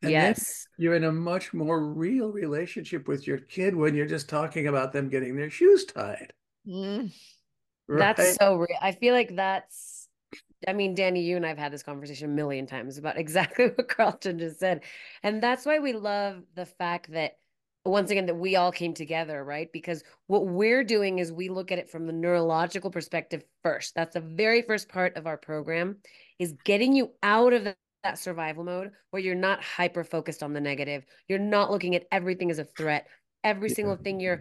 [0.02, 0.66] And yes.
[0.76, 4.92] you're in a much more real relationship with your kid when you're just talking about
[4.92, 6.32] them getting their shoes tied.
[6.66, 7.12] Mm.
[7.88, 8.16] Right?
[8.16, 8.78] That's so real.
[8.80, 10.08] I feel like that's,
[10.66, 13.88] I mean, Danny, you and I've had this conversation a million times about exactly what
[13.88, 14.82] Karlton just said.
[15.22, 17.38] And that's why we love the fact that,
[17.84, 19.72] once again, that we all came together, right?
[19.72, 23.94] Because what we're doing is we look at it from the neurological perspective first.
[23.94, 25.96] That's the very first part of our program
[26.38, 30.60] is getting you out of that survival mode where you're not hyper focused on the
[30.60, 31.04] negative.
[31.28, 33.06] You're not looking at everything as a threat.
[33.44, 33.74] Every Yeah.
[33.76, 34.40] single thing your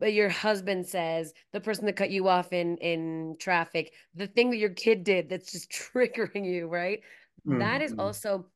[0.00, 4.50] but your husband says, the person that cut you off in in traffic, the thing
[4.50, 7.00] that your kid did that's just triggering you, right?
[7.44, 7.98] That is Mhm.
[7.98, 8.46] also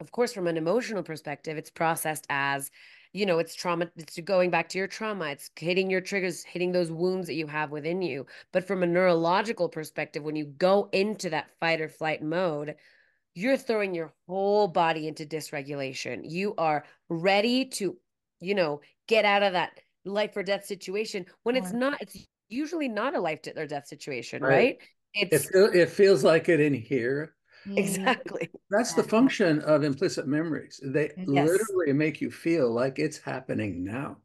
[0.00, 2.70] of course from an emotional perspective, it's processed as
[3.12, 6.72] you know, it's trauma, it's going back to your trauma, it's hitting your triggers, hitting
[6.72, 8.26] those wounds that you have within you.
[8.52, 12.76] But from a neurological perspective, when you go into that fight or flight mode,
[13.34, 16.22] you're throwing your whole body into dysregulation.
[16.24, 17.96] You are ready to,
[18.40, 22.88] you know, get out of that life or death situation when it's not, it's usually
[22.88, 24.50] not a life or death situation, Right.
[24.50, 24.78] right?
[25.14, 27.34] It, feel, it feels like it in here.
[27.66, 28.20] Mm.
[28.20, 28.50] exactly.
[28.70, 30.80] That's the function of implicit memories.
[30.82, 31.74] They Yes.
[31.78, 34.18] literally make you feel like it's happening now.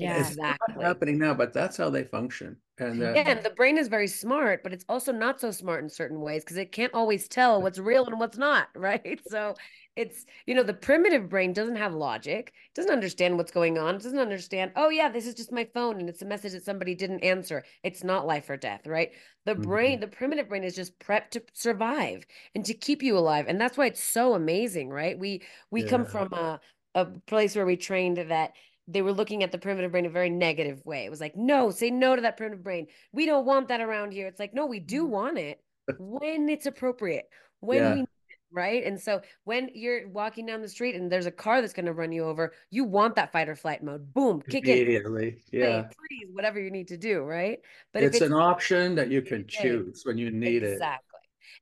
[0.00, 0.28] Yeah.
[0.30, 0.84] It's not Exactly.
[0.86, 2.56] happening now, but that's how they function.
[2.78, 5.82] And uh, Yeah, and the brain is very smart, but it's also not so smart
[5.82, 9.20] in certain ways because it can't always tell what's real and what's not, right?
[9.26, 9.54] So
[9.96, 14.18] it's, you know, the primitive brain doesn't have logic, doesn't understand what's going on, doesn't
[14.18, 17.24] understand, oh, yeah, this is just my phone and it's a message that somebody didn't
[17.24, 17.64] answer.
[17.82, 19.12] It's not life or death, right?
[19.46, 22.24] The brain, the primitive brain is just prepped to survive
[22.54, 23.46] and to keep you alive.
[23.48, 25.18] And that's why it's so amazing, right?
[25.18, 26.60] We we come from a,
[26.94, 28.52] a place where we trained that
[28.88, 31.04] they were looking at the primitive brain in a very negative way.
[31.04, 32.86] It was like, no, say no to that primitive brain.
[33.12, 34.26] We don't want that around here.
[34.26, 35.12] It's like, no, we do mm-hmm.
[35.12, 35.60] want it
[35.98, 37.28] when it's appropriate,
[37.60, 37.90] when Yeah.
[37.90, 38.84] we need it, right?
[38.84, 41.92] And so when you're walking down the street and there's a car that's going to
[41.92, 44.12] run you over, you want that fight or flight mode.
[44.12, 45.82] Boom, kick in, immediately, yeah.
[45.82, 47.60] freeze, whatever you need to do, right?
[47.92, 50.72] But it's, it's an option that you can choose when you need it.
[50.72, 51.09] Exactly.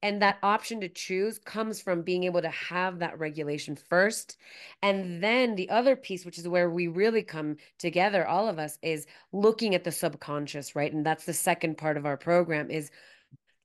[0.03, 4.37] And that option to choose comes from being able to have that regulation first.
[4.83, 8.79] And then the other piece, which is where we really come together, all of us,
[8.83, 10.93] is looking at the subconscious, right?
[10.93, 12.91] And that's the second part of our program is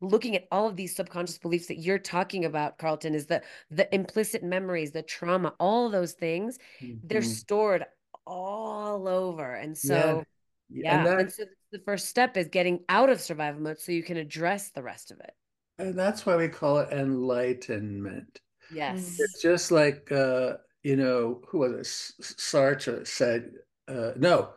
[0.01, 3.93] looking at all of these subconscious beliefs that you're talking about, Karlton, is the the
[3.93, 6.59] implicit memories, the trauma, all those things,
[7.03, 7.25] they're Mhm.
[7.25, 7.85] stored
[8.25, 9.53] all over.
[9.55, 10.23] And so
[10.69, 13.79] Yeah, yeah, and that and so the first step is getting out of survival mode
[13.79, 15.33] so you can address the rest of it.
[15.79, 18.39] And that's why we call it enlightenment.
[18.73, 19.17] Yes.
[19.19, 22.23] It's just like uh, you know, who was it?
[22.23, 23.51] Sartre said,
[23.87, 24.49] uh, no,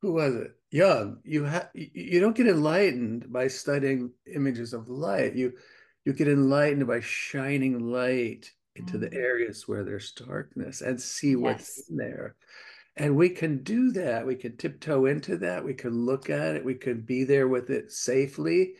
[0.00, 0.52] who was it?
[0.70, 1.18] Jung.
[1.24, 5.34] You have you don't get enlightened by studying images of light.
[5.34, 5.52] You
[6.04, 9.14] you get enlightened by shining light into the Mm.
[9.16, 11.88] areas where there's darkness and see what's Yes.
[11.88, 12.34] in there.
[12.96, 14.26] And we can do that.
[14.26, 15.64] We can tiptoe into that.
[15.64, 16.64] We can look at it.
[16.64, 18.74] We can be there with it safely,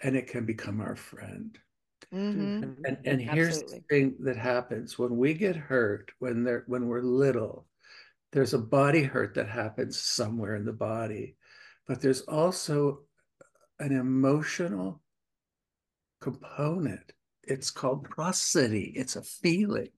[0.00, 1.58] and it can become our friend.
[2.12, 2.62] Mm-hmm.
[2.62, 2.76] Mhm.
[2.86, 7.02] And and here's the thing that happens when we get hurt when they're when we're
[7.02, 7.66] little,
[8.32, 11.36] there's a body hurt that happens somewhere in the body,
[11.86, 13.00] but there's also
[13.78, 15.02] an emotional
[16.20, 17.12] component.
[17.42, 18.92] It's called prosody.
[18.96, 19.90] It's a feeling.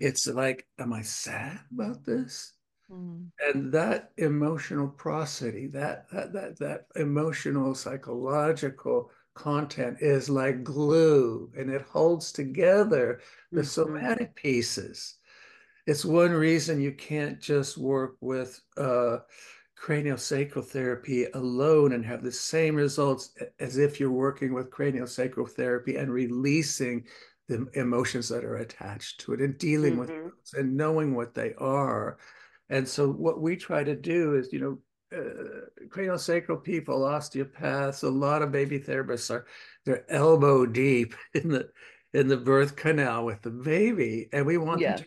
[0.00, 2.52] It's like, am I sad about this?
[2.90, 3.26] Mm.
[3.46, 11.70] and that emotional prosody that that that, that emotional psychological content is like glue and
[11.70, 13.20] it holds together
[13.54, 13.64] the Mhm.
[13.64, 15.18] somatic pieces
[15.86, 19.18] it's one reason you can't just work with uh
[19.80, 25.96] craniosacral therapy alone and have the same results as if you're working with craniosacral therapy
[25.96, 27.06] and releasing
[27.48, 30.32] the emotions that are attached to it and dealing with Mhm.
[30.52, 32.18] those and knowing what they are
[32.70, 34.78] and so what we try to do is, you know,
[35.12, 39.46] craniosacral people, osteopaths, a lot of baby therapists are
[39.84, 41.70] they're elbow deep in the
[42.14, 44.96] in the birth canal with the baby, and we want Yeah.
[44.96, 44.96] them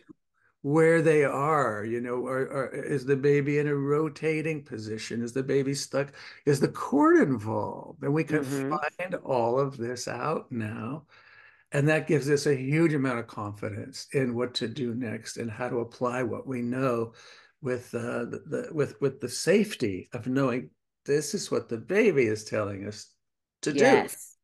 [0.62, 1.84] where they are.
[1.84, 5.22] You know, or, or is the baby in a rotating position?
[5.22, 6.12] Is the baby stuck?
[6.46, 8.02] Is the cord involved?
[8.04, 8.70] And we can Mhm.
[8.70, 11.06] find all of this out now.
[11.72, 15.50] And that gives us a huge amount of confidence in what to do next and
[15.50, 17.14] how to apply what we know
[17.62, 20.70] with uh, the, the with with the safety of knowing
[21.06, 23.08] this is what the baby is telling us
[23.62, 23.80] to do.
[23.80, 24.36] Yes.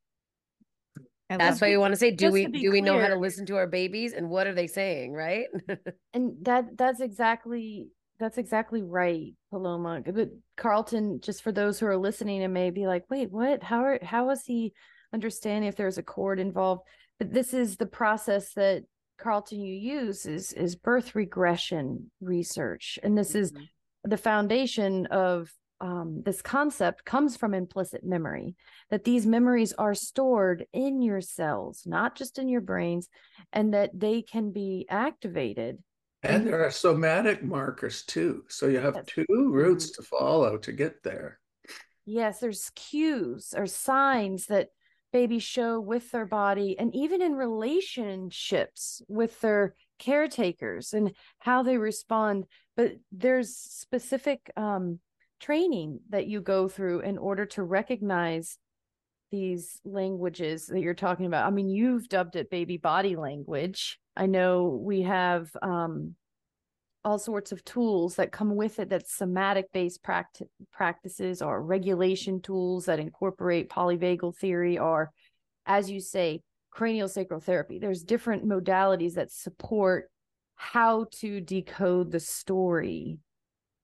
[1.30, 1.72] I That's why it.
[1.72, 3.44] we want to say, do Just we to be do we know how to listen
[3.46, 5.44] to our babies and what are they saying, right?
[6.14, 7.88] and that that's exactly
[8.18, 12.86] that's exactly right paloma but karlton just for those who are listening and may be
[12.86, 14.72] like wait what how are how is he
[15.12, 16.82] understanding if there's a cord involved
[17.18, 18.82] but this is the process that
[19.18, 23.52] karlton you use is is birth regression research and this is
[24.04, 28.56] the foundation of um, this concept comes from implicit memory
[28.90, 33.08] that these memories are stored in your cells not just in your brains
[33.52, 35.78] and that they can be activated
[36.24, 38.42] And there are somatic markers too.
[38.48, 39.06] So you have Yes.
[39.06, 41.38] two routes to follow to get there.
[42.04, 44.70] Yes, there's cues or signs that
[45.12, 51.78] babies show with their body and even in relationships with their caretakers and how they
[51.78, 52.44] respond.
[52.76, 55.00] But there's specific um,
[55.40, 58.58] training that you go through in order to recognize
[59.30, 61.46] these languages that you're talking about.
[61.46, 63.98] I mean, you've dubbed it baby body language.
[64.16, 66.14] I know we have um,
[67.04, 70.42] all sorts of tools that come with it that's somatic based pract-
[70.72, 75.10] practices or regulation tools that incorporate polyvagal theory or
[75.66, 76.40] as you say
[76.70, 80.10] cranial sacral therapy there's different modalities that support
[80.56, 83.18] how to decode the story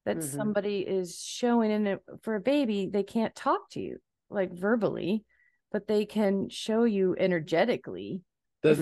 [0.04, 0.22] that Mhm.
[0.36, 3.98] somebody is showing in it for a baby they can't talk to you
[4.28, 5.24] like verbally
[5.70, 8.22] but they can show you energetically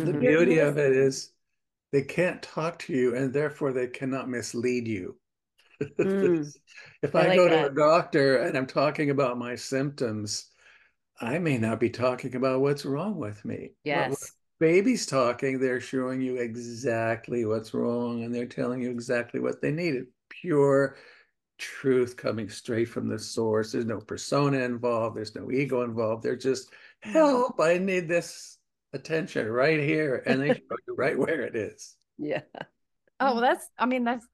[0.05, 1.33] the beauty of it is
[1.93, 5.17] they can't talk to you and therefore they cannot mislead you.
[5.81, 6.53] Mm.
[7.03, 10.51] If I I, like go to a doctor and I'm talking about my symptoms,
[11.21, 13.73] I may not be talking about what's wrong with me.
[13.83, 14.33] Yes.
[14.61, 19.73] baby's talking, they're showing you exactly what's wrong and they're telling you exactly what they
[19.73, 20.07] needed.
[20.29, 20.97] Pure
[21.59, 23.73] truth coming straight from the source.
[23.73, 26.23] There's no persona involved, there's no ego involved.
[26.23, 26.71] They're just,
[27.01, 28.59] help, I need this
[28.93, 30.23] attention right here.
[30.27, 31.97] And they show you right where it is.
[32.19, 32.43] Yeah.
[33.19, 34.25] oh well that's i mean that's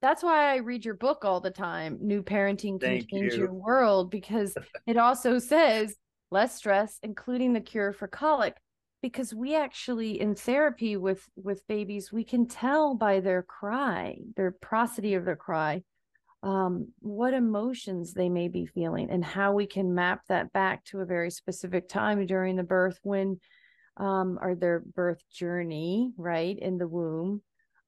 [0.00, 3.40] that's why i read your book all the time new parenting can Thank change you.
[3.40, 4.56] your world because
[4.86, 5.94] it also says
[6.30, 8.56] less stress including the cure for colic
[9.02, 14.50] because we actually in therapy with with babies we can tell by their cry their
[14.50, 15.82] prosody of their cry
[16.42, 21.00] um, what emotions they may be feeling and how we can map that back to
[21.00, 23.38] a very specific time during the birth when
[23.98, 27.42] um, or their birth journey right in the womb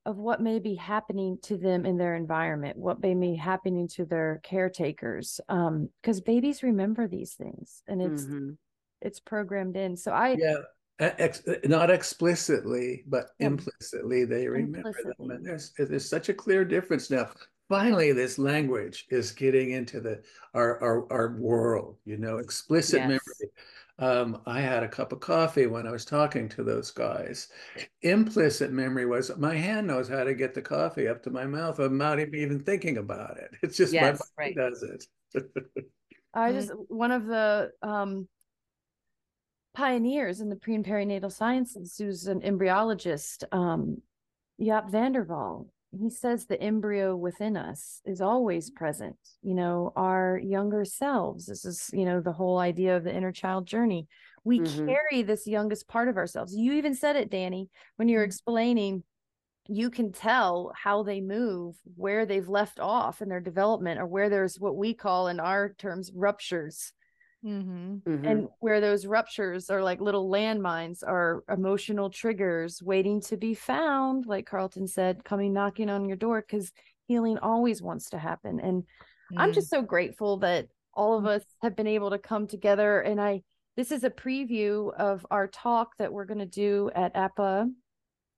[0.06, 4.04] of what may be happening to them in their environment what may be happening to
[4.04, 8.56] their caretakers um because babies remember these things and it's Mhm.
[9.02, 10.56] it's programmed in so i Yeah,
[10.98, 13.48] ex- not explicitly, but Yeah.
[13.48, 15.30] implicitly they remember them.
[15.30, 17.30] And there's there's such a clear difference now.
[17.68, 20.22] Finally, this language is getting into the
[20.54, 23.08] our our, our world, you know, explicit Yes.
[23.08, 23.50] memory.
[24.00, 27.48] Um, I had a cup of coffee when I was talking to those guys.
[28.00, 31.78] Implicit memory was my hand knows how to get the coffee up to my mouth.
[31.78, 33.50] I'm not even thinking about it.
[33.62, 34.56] It's just my Yes, body right.
[34.56, 35.04] does it.
[36.32, 36.54] I Mhm.
[36.54, 38.26] just one of the um
[39.74, 44.02] pioneers in the pre and perinatal sciences who's an embryologist, um,
[44.60, 45.72] Jaap van der Wal.
[45.98, 49.16] He says the embryo within us is always present.
[49.42, 51.46] You know, our younger selves.
[51.46, 54.06] This is, you know, the whole idea of the inner child journey.
[54.44, 54.86] We Mhm.
[54.86, 56.54] carry this youngest part of ourselves.
[56.54, 58.26] You even said it, Danny, when you were Mhm.
[58.26, 59.04] explaining
[59.68, 64.28] you can tell how they move, where they've left off in their development, or where
[64.28, 66.92] there's what we call in our terms ruptures.
[67.44, 67.96] Mm-hmm.
[68.06, 68.26] Mhm.
[68.30, 74.26] And where those ruptures are like little landmines are emotional triggers waiting to be found,
[74.26, 76.70] like Karlton said, coming knocking on your door because
[77.08, 78.60] healing always wants to happen.
[78.60, 78.84] And
[79.36, 83.00] I'm just so grateful that all of us have been able to come together.
[83.00, 83.42] And I,
[83.76, 87.70] this is a preview of our talk that we're going to do at APPPAH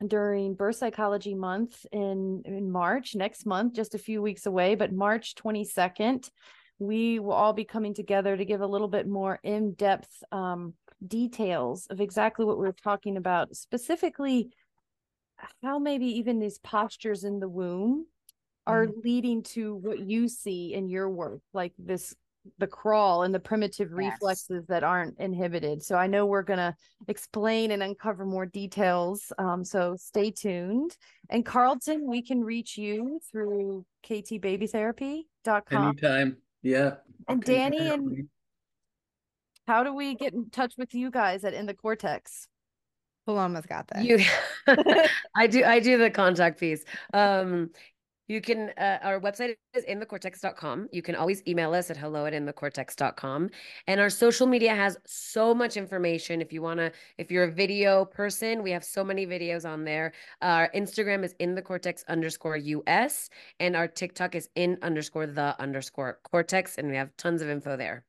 [0.09, 4.93] during birth psychology month in in March next month just a few weeks away but
[4.93, 6.29] March 22nd
[6.83, 10.75] we will all be coming together to give a little bit more in-depth um,
[11.07, 14.51] details of exactly what we're talking about specifically
[15.63, 18.07] how maybe even these postures in the womb
[18.67, 22.15] are leading to what you see in your work like this
[22.59, 24.13] the crawl and the primitive Yes.
[24.13, 26.75] reflexes that aren't inhibited so i know we're going to
[27.09, 30.97] explain and uncover more details um, so stay tuned
[31.31, 36.37] and karlton we can reach you through ktbabytherapy.com Anytime.
[36.63, 36.97] Yeah.
[37.29, 37.55] And Okay.
[37.55, 38.29] Danny and-
[39.67, 42.49] how do we get in touch with you guys at in the cortex
[43.27, 44.05] Paloma's got that.
[44.05, 44.19] You,
[45.37, 46.85] I do, I do the contact piece.
[47.15, 47.71] Um,
[48.29, 50.89] you can, uh, our website is inthecortex.com.
[50.93, 53.51] You can always email us at hello at inthecortex.com.
[53.87, 56.41] And our social media has so much information.
[56.41, 59.85] If you want to, if you're a video person, we have so many videos on
[59.85, 60.13] there.
[60.41, 65.61] Our Instagram is in the cortex underscore US and our TikTok is in underscore the
[65.61, 66.79] underscore cortex.
[66.79, 68.05] And we have tons of info there.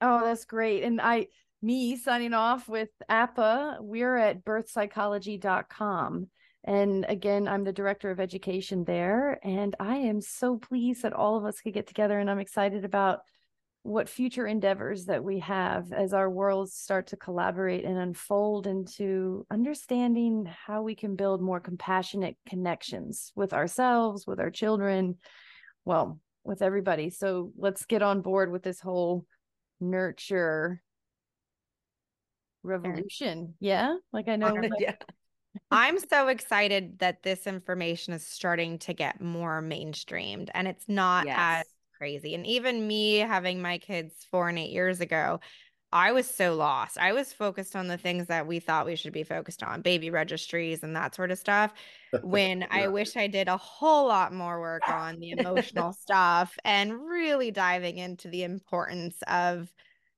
[0.00, 0.82] Oh, that's great.
[0.82, 1.28] And I,
[1.62, 6.26] me signing off with APPPAH, we're at birthpsychology.com.
[6.64, 9.38] And again, I'm the director of education there.
[9.42, 12.18] And I am so pleased that all of us could get together.
[12.18, 13.20] And I'm excited about
[13.84, 19.44] what future endeavors that we have as our worlds start to collaborate and unfold into
[19.50, 25.16] understanding how we can build more compassionate connections with ourselves, with our children,
[25.84, 27.10] well, with everybody.
[27.10, 29.26] So let's get on board with this whole
[29.80, 30.80] nurture
[32.62, 33.54] revolution.
[33.58, 33.96] Yeah.
[34.12, 34.50] Like I know.
[34.56, 34.94] Oh, like- yeah.
[35.70, 41.26] I'm so excited that this information is starting to get more mainstreamed and it's not
[41.26, 41.34] Yes.
[41.34, 41.64] as
[41.96, 42.34] crazy.
[42.34, 45.40] And even me having my kids four and eight years ago,
[45.92, 46.98] I was so lost.
[46.98, 50.10] I was focused on the things that we thought we should be focused on, baby
[50.10, 51.74] registries and that sort of stuff.
[52.22, 57.00] When I wish I did a whole lot more work on the emotional stuff and
[57.08, 59.72] really diving into the importance of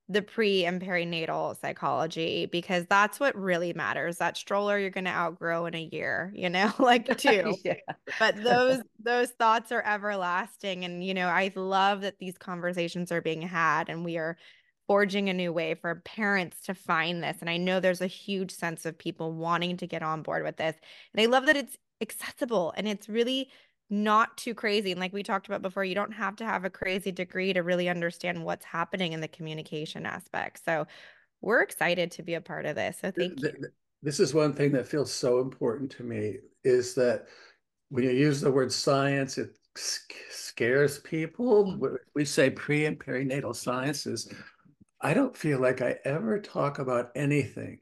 [0.07, 4.17] the pre and perinatal psychology because that's what really matters.
[4.17, 7.55] That stroller you're going to outgrow in a year, you know, like two.
[7.63, 7.75] yeah.
[8.19, 13.21] But those those thoughts are everlasting and you know, I love that these conversations are
[13.21, 14.37] being had and we are
[14.87, 18.51] forging a new way for parents to find this and I know there's a huge
[18.51, 20.75] sense of people wanting to get on board with this.
[21.13, 23.49] And I love that it's accessible and it's really
[23.89, 24.91] not too crazy.
[24.91, 27.61] And like we talked about before, you don't have to have a crazy degree to
[27.61, 30.63] really understand what's happening in the communication aspect.
[30.65, 30.87] So
[31.41, 32.97] we're excited to be a part of this.
[33.01, 33.51] So thank you.
[34.01, 37.25] This is one thing that feels so important to me is that
[37.89, 41.79] when you use the word science, it scares people.
[42.13, 44.31] We say pre and perinatal sciences.
[45.01, 47.79] I don't feel like I ever talk about anything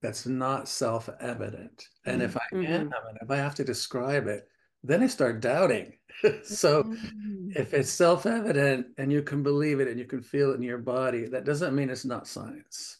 [0.00, 1.88] that's not self evident.
[2.06, 2.72] And if I mm-hmm.
[2.72, 4.48] am, and if I have to describe it,
[4.84, 5.92] then I start doubting.
[6.44, 7.50] so mm-hmm.
[7.54, 10.62] if it's self evident and you can believe it and you can feel it in
[10.62, 12.98] your body, that doesn't mean it's not science.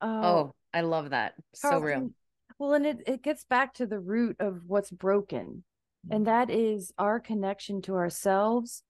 [0.00, 1.34] Oh, oh I love that.
[1.54, 2.10] So real.
[2.58, 5.64] Well, and it, it gets back to the root of what's broken,
[6.10, 8.82] and that is our connection to ourselves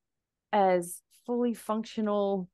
[0.53, 2.49] as fully functional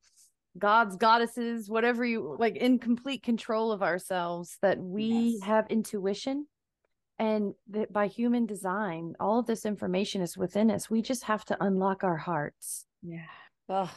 [0.58, 5.42] gods, goddesses, whatever you like, in complete control of ourselves, that we yes.
[5.42, 6.46] have intuition
[7.18, 10.88] and that by human design all of this information is within us.
[10.88, 12.86] We just have to unlock our hearts.
[13.02, 13.26] Yeah.
[13.68, 13.90] Oh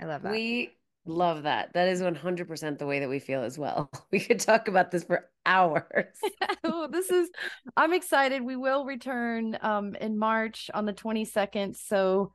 [0.00, 0.32] i love that.
[0.32, 0.76] We
[1.06, 1.72] love that.
[1.74, 3.90] That is 100% the way that we feel as well.
[4.10, 6.16] We could talk about this for hours.
[6.64, 7.30] Oh, this is
[7.76, 8.42] i'm excited.
[8.42, 12.32] We will return um in march on the 22nd so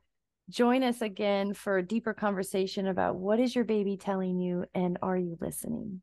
[0.48, 4.98] join us again for a deeper conversation about what is your baby telling you and
[5.02, 6.02] are you listening?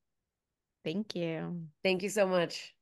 [0.84, 1.62] Thank you.
[1.82, 2.74] Thank you so much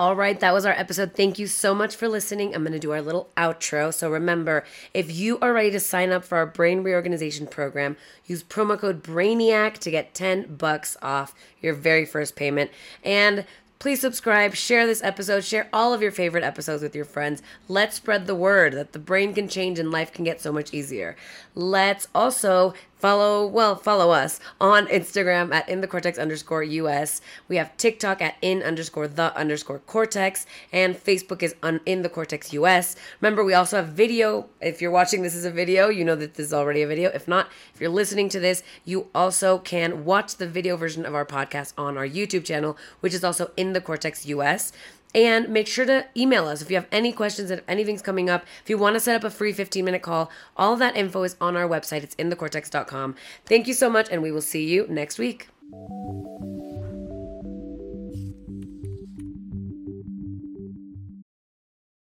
[0.00, 1.14] all right, that was our episode.
[1.14, 2.54] Thank you so much for listening.
[2.54, 3.92] I'm going to do our little outro.
[3.92, 8.42] So remember, if you are ready to sign up for our brain reorganization program, use
[8.42, 12.70] promo code BRAINIAC to get 10 bucks off your very first payment.
[13.04, 13.44] And
[13.78, 17.42] Please subscribe, share this episode, share all of your favorite episodes with your friends.
[17.66, 20.74] Let's spread the word that the brain can change and life can get so much
[20.74, 21.16] easier.
[21.54, 27.20] Let's also follow, well, follow us on Instagram at in the cortex underscore US.
[27.48, 32.08] We have TikTok at in underscore the underscore cortex, and Facebook is on in the
[32.08, 32.96] cortex US.
[33.20, 34.48] Remember, we also have video.
[34.60, 37.10] If you're watching this as a video, you know that this is already a video.
[37.10, 41.14] If not, if you're listening to this, you also can watch the video version of
[41.14, 44.72] our podcast on our YouTube channel, which is also in the Cortex US.
[45.14, 48.44] And make sure to email us if you have any questions, if anything's coming up,
[48.62, 51.36] if you want to set up a free 15 minute call, all that info is
[51.40, 52.02] on our website.
[52.02, 53.16] It's in thecortex.com.
[53.46, 55.48] Thank you so much, and we will see you next week.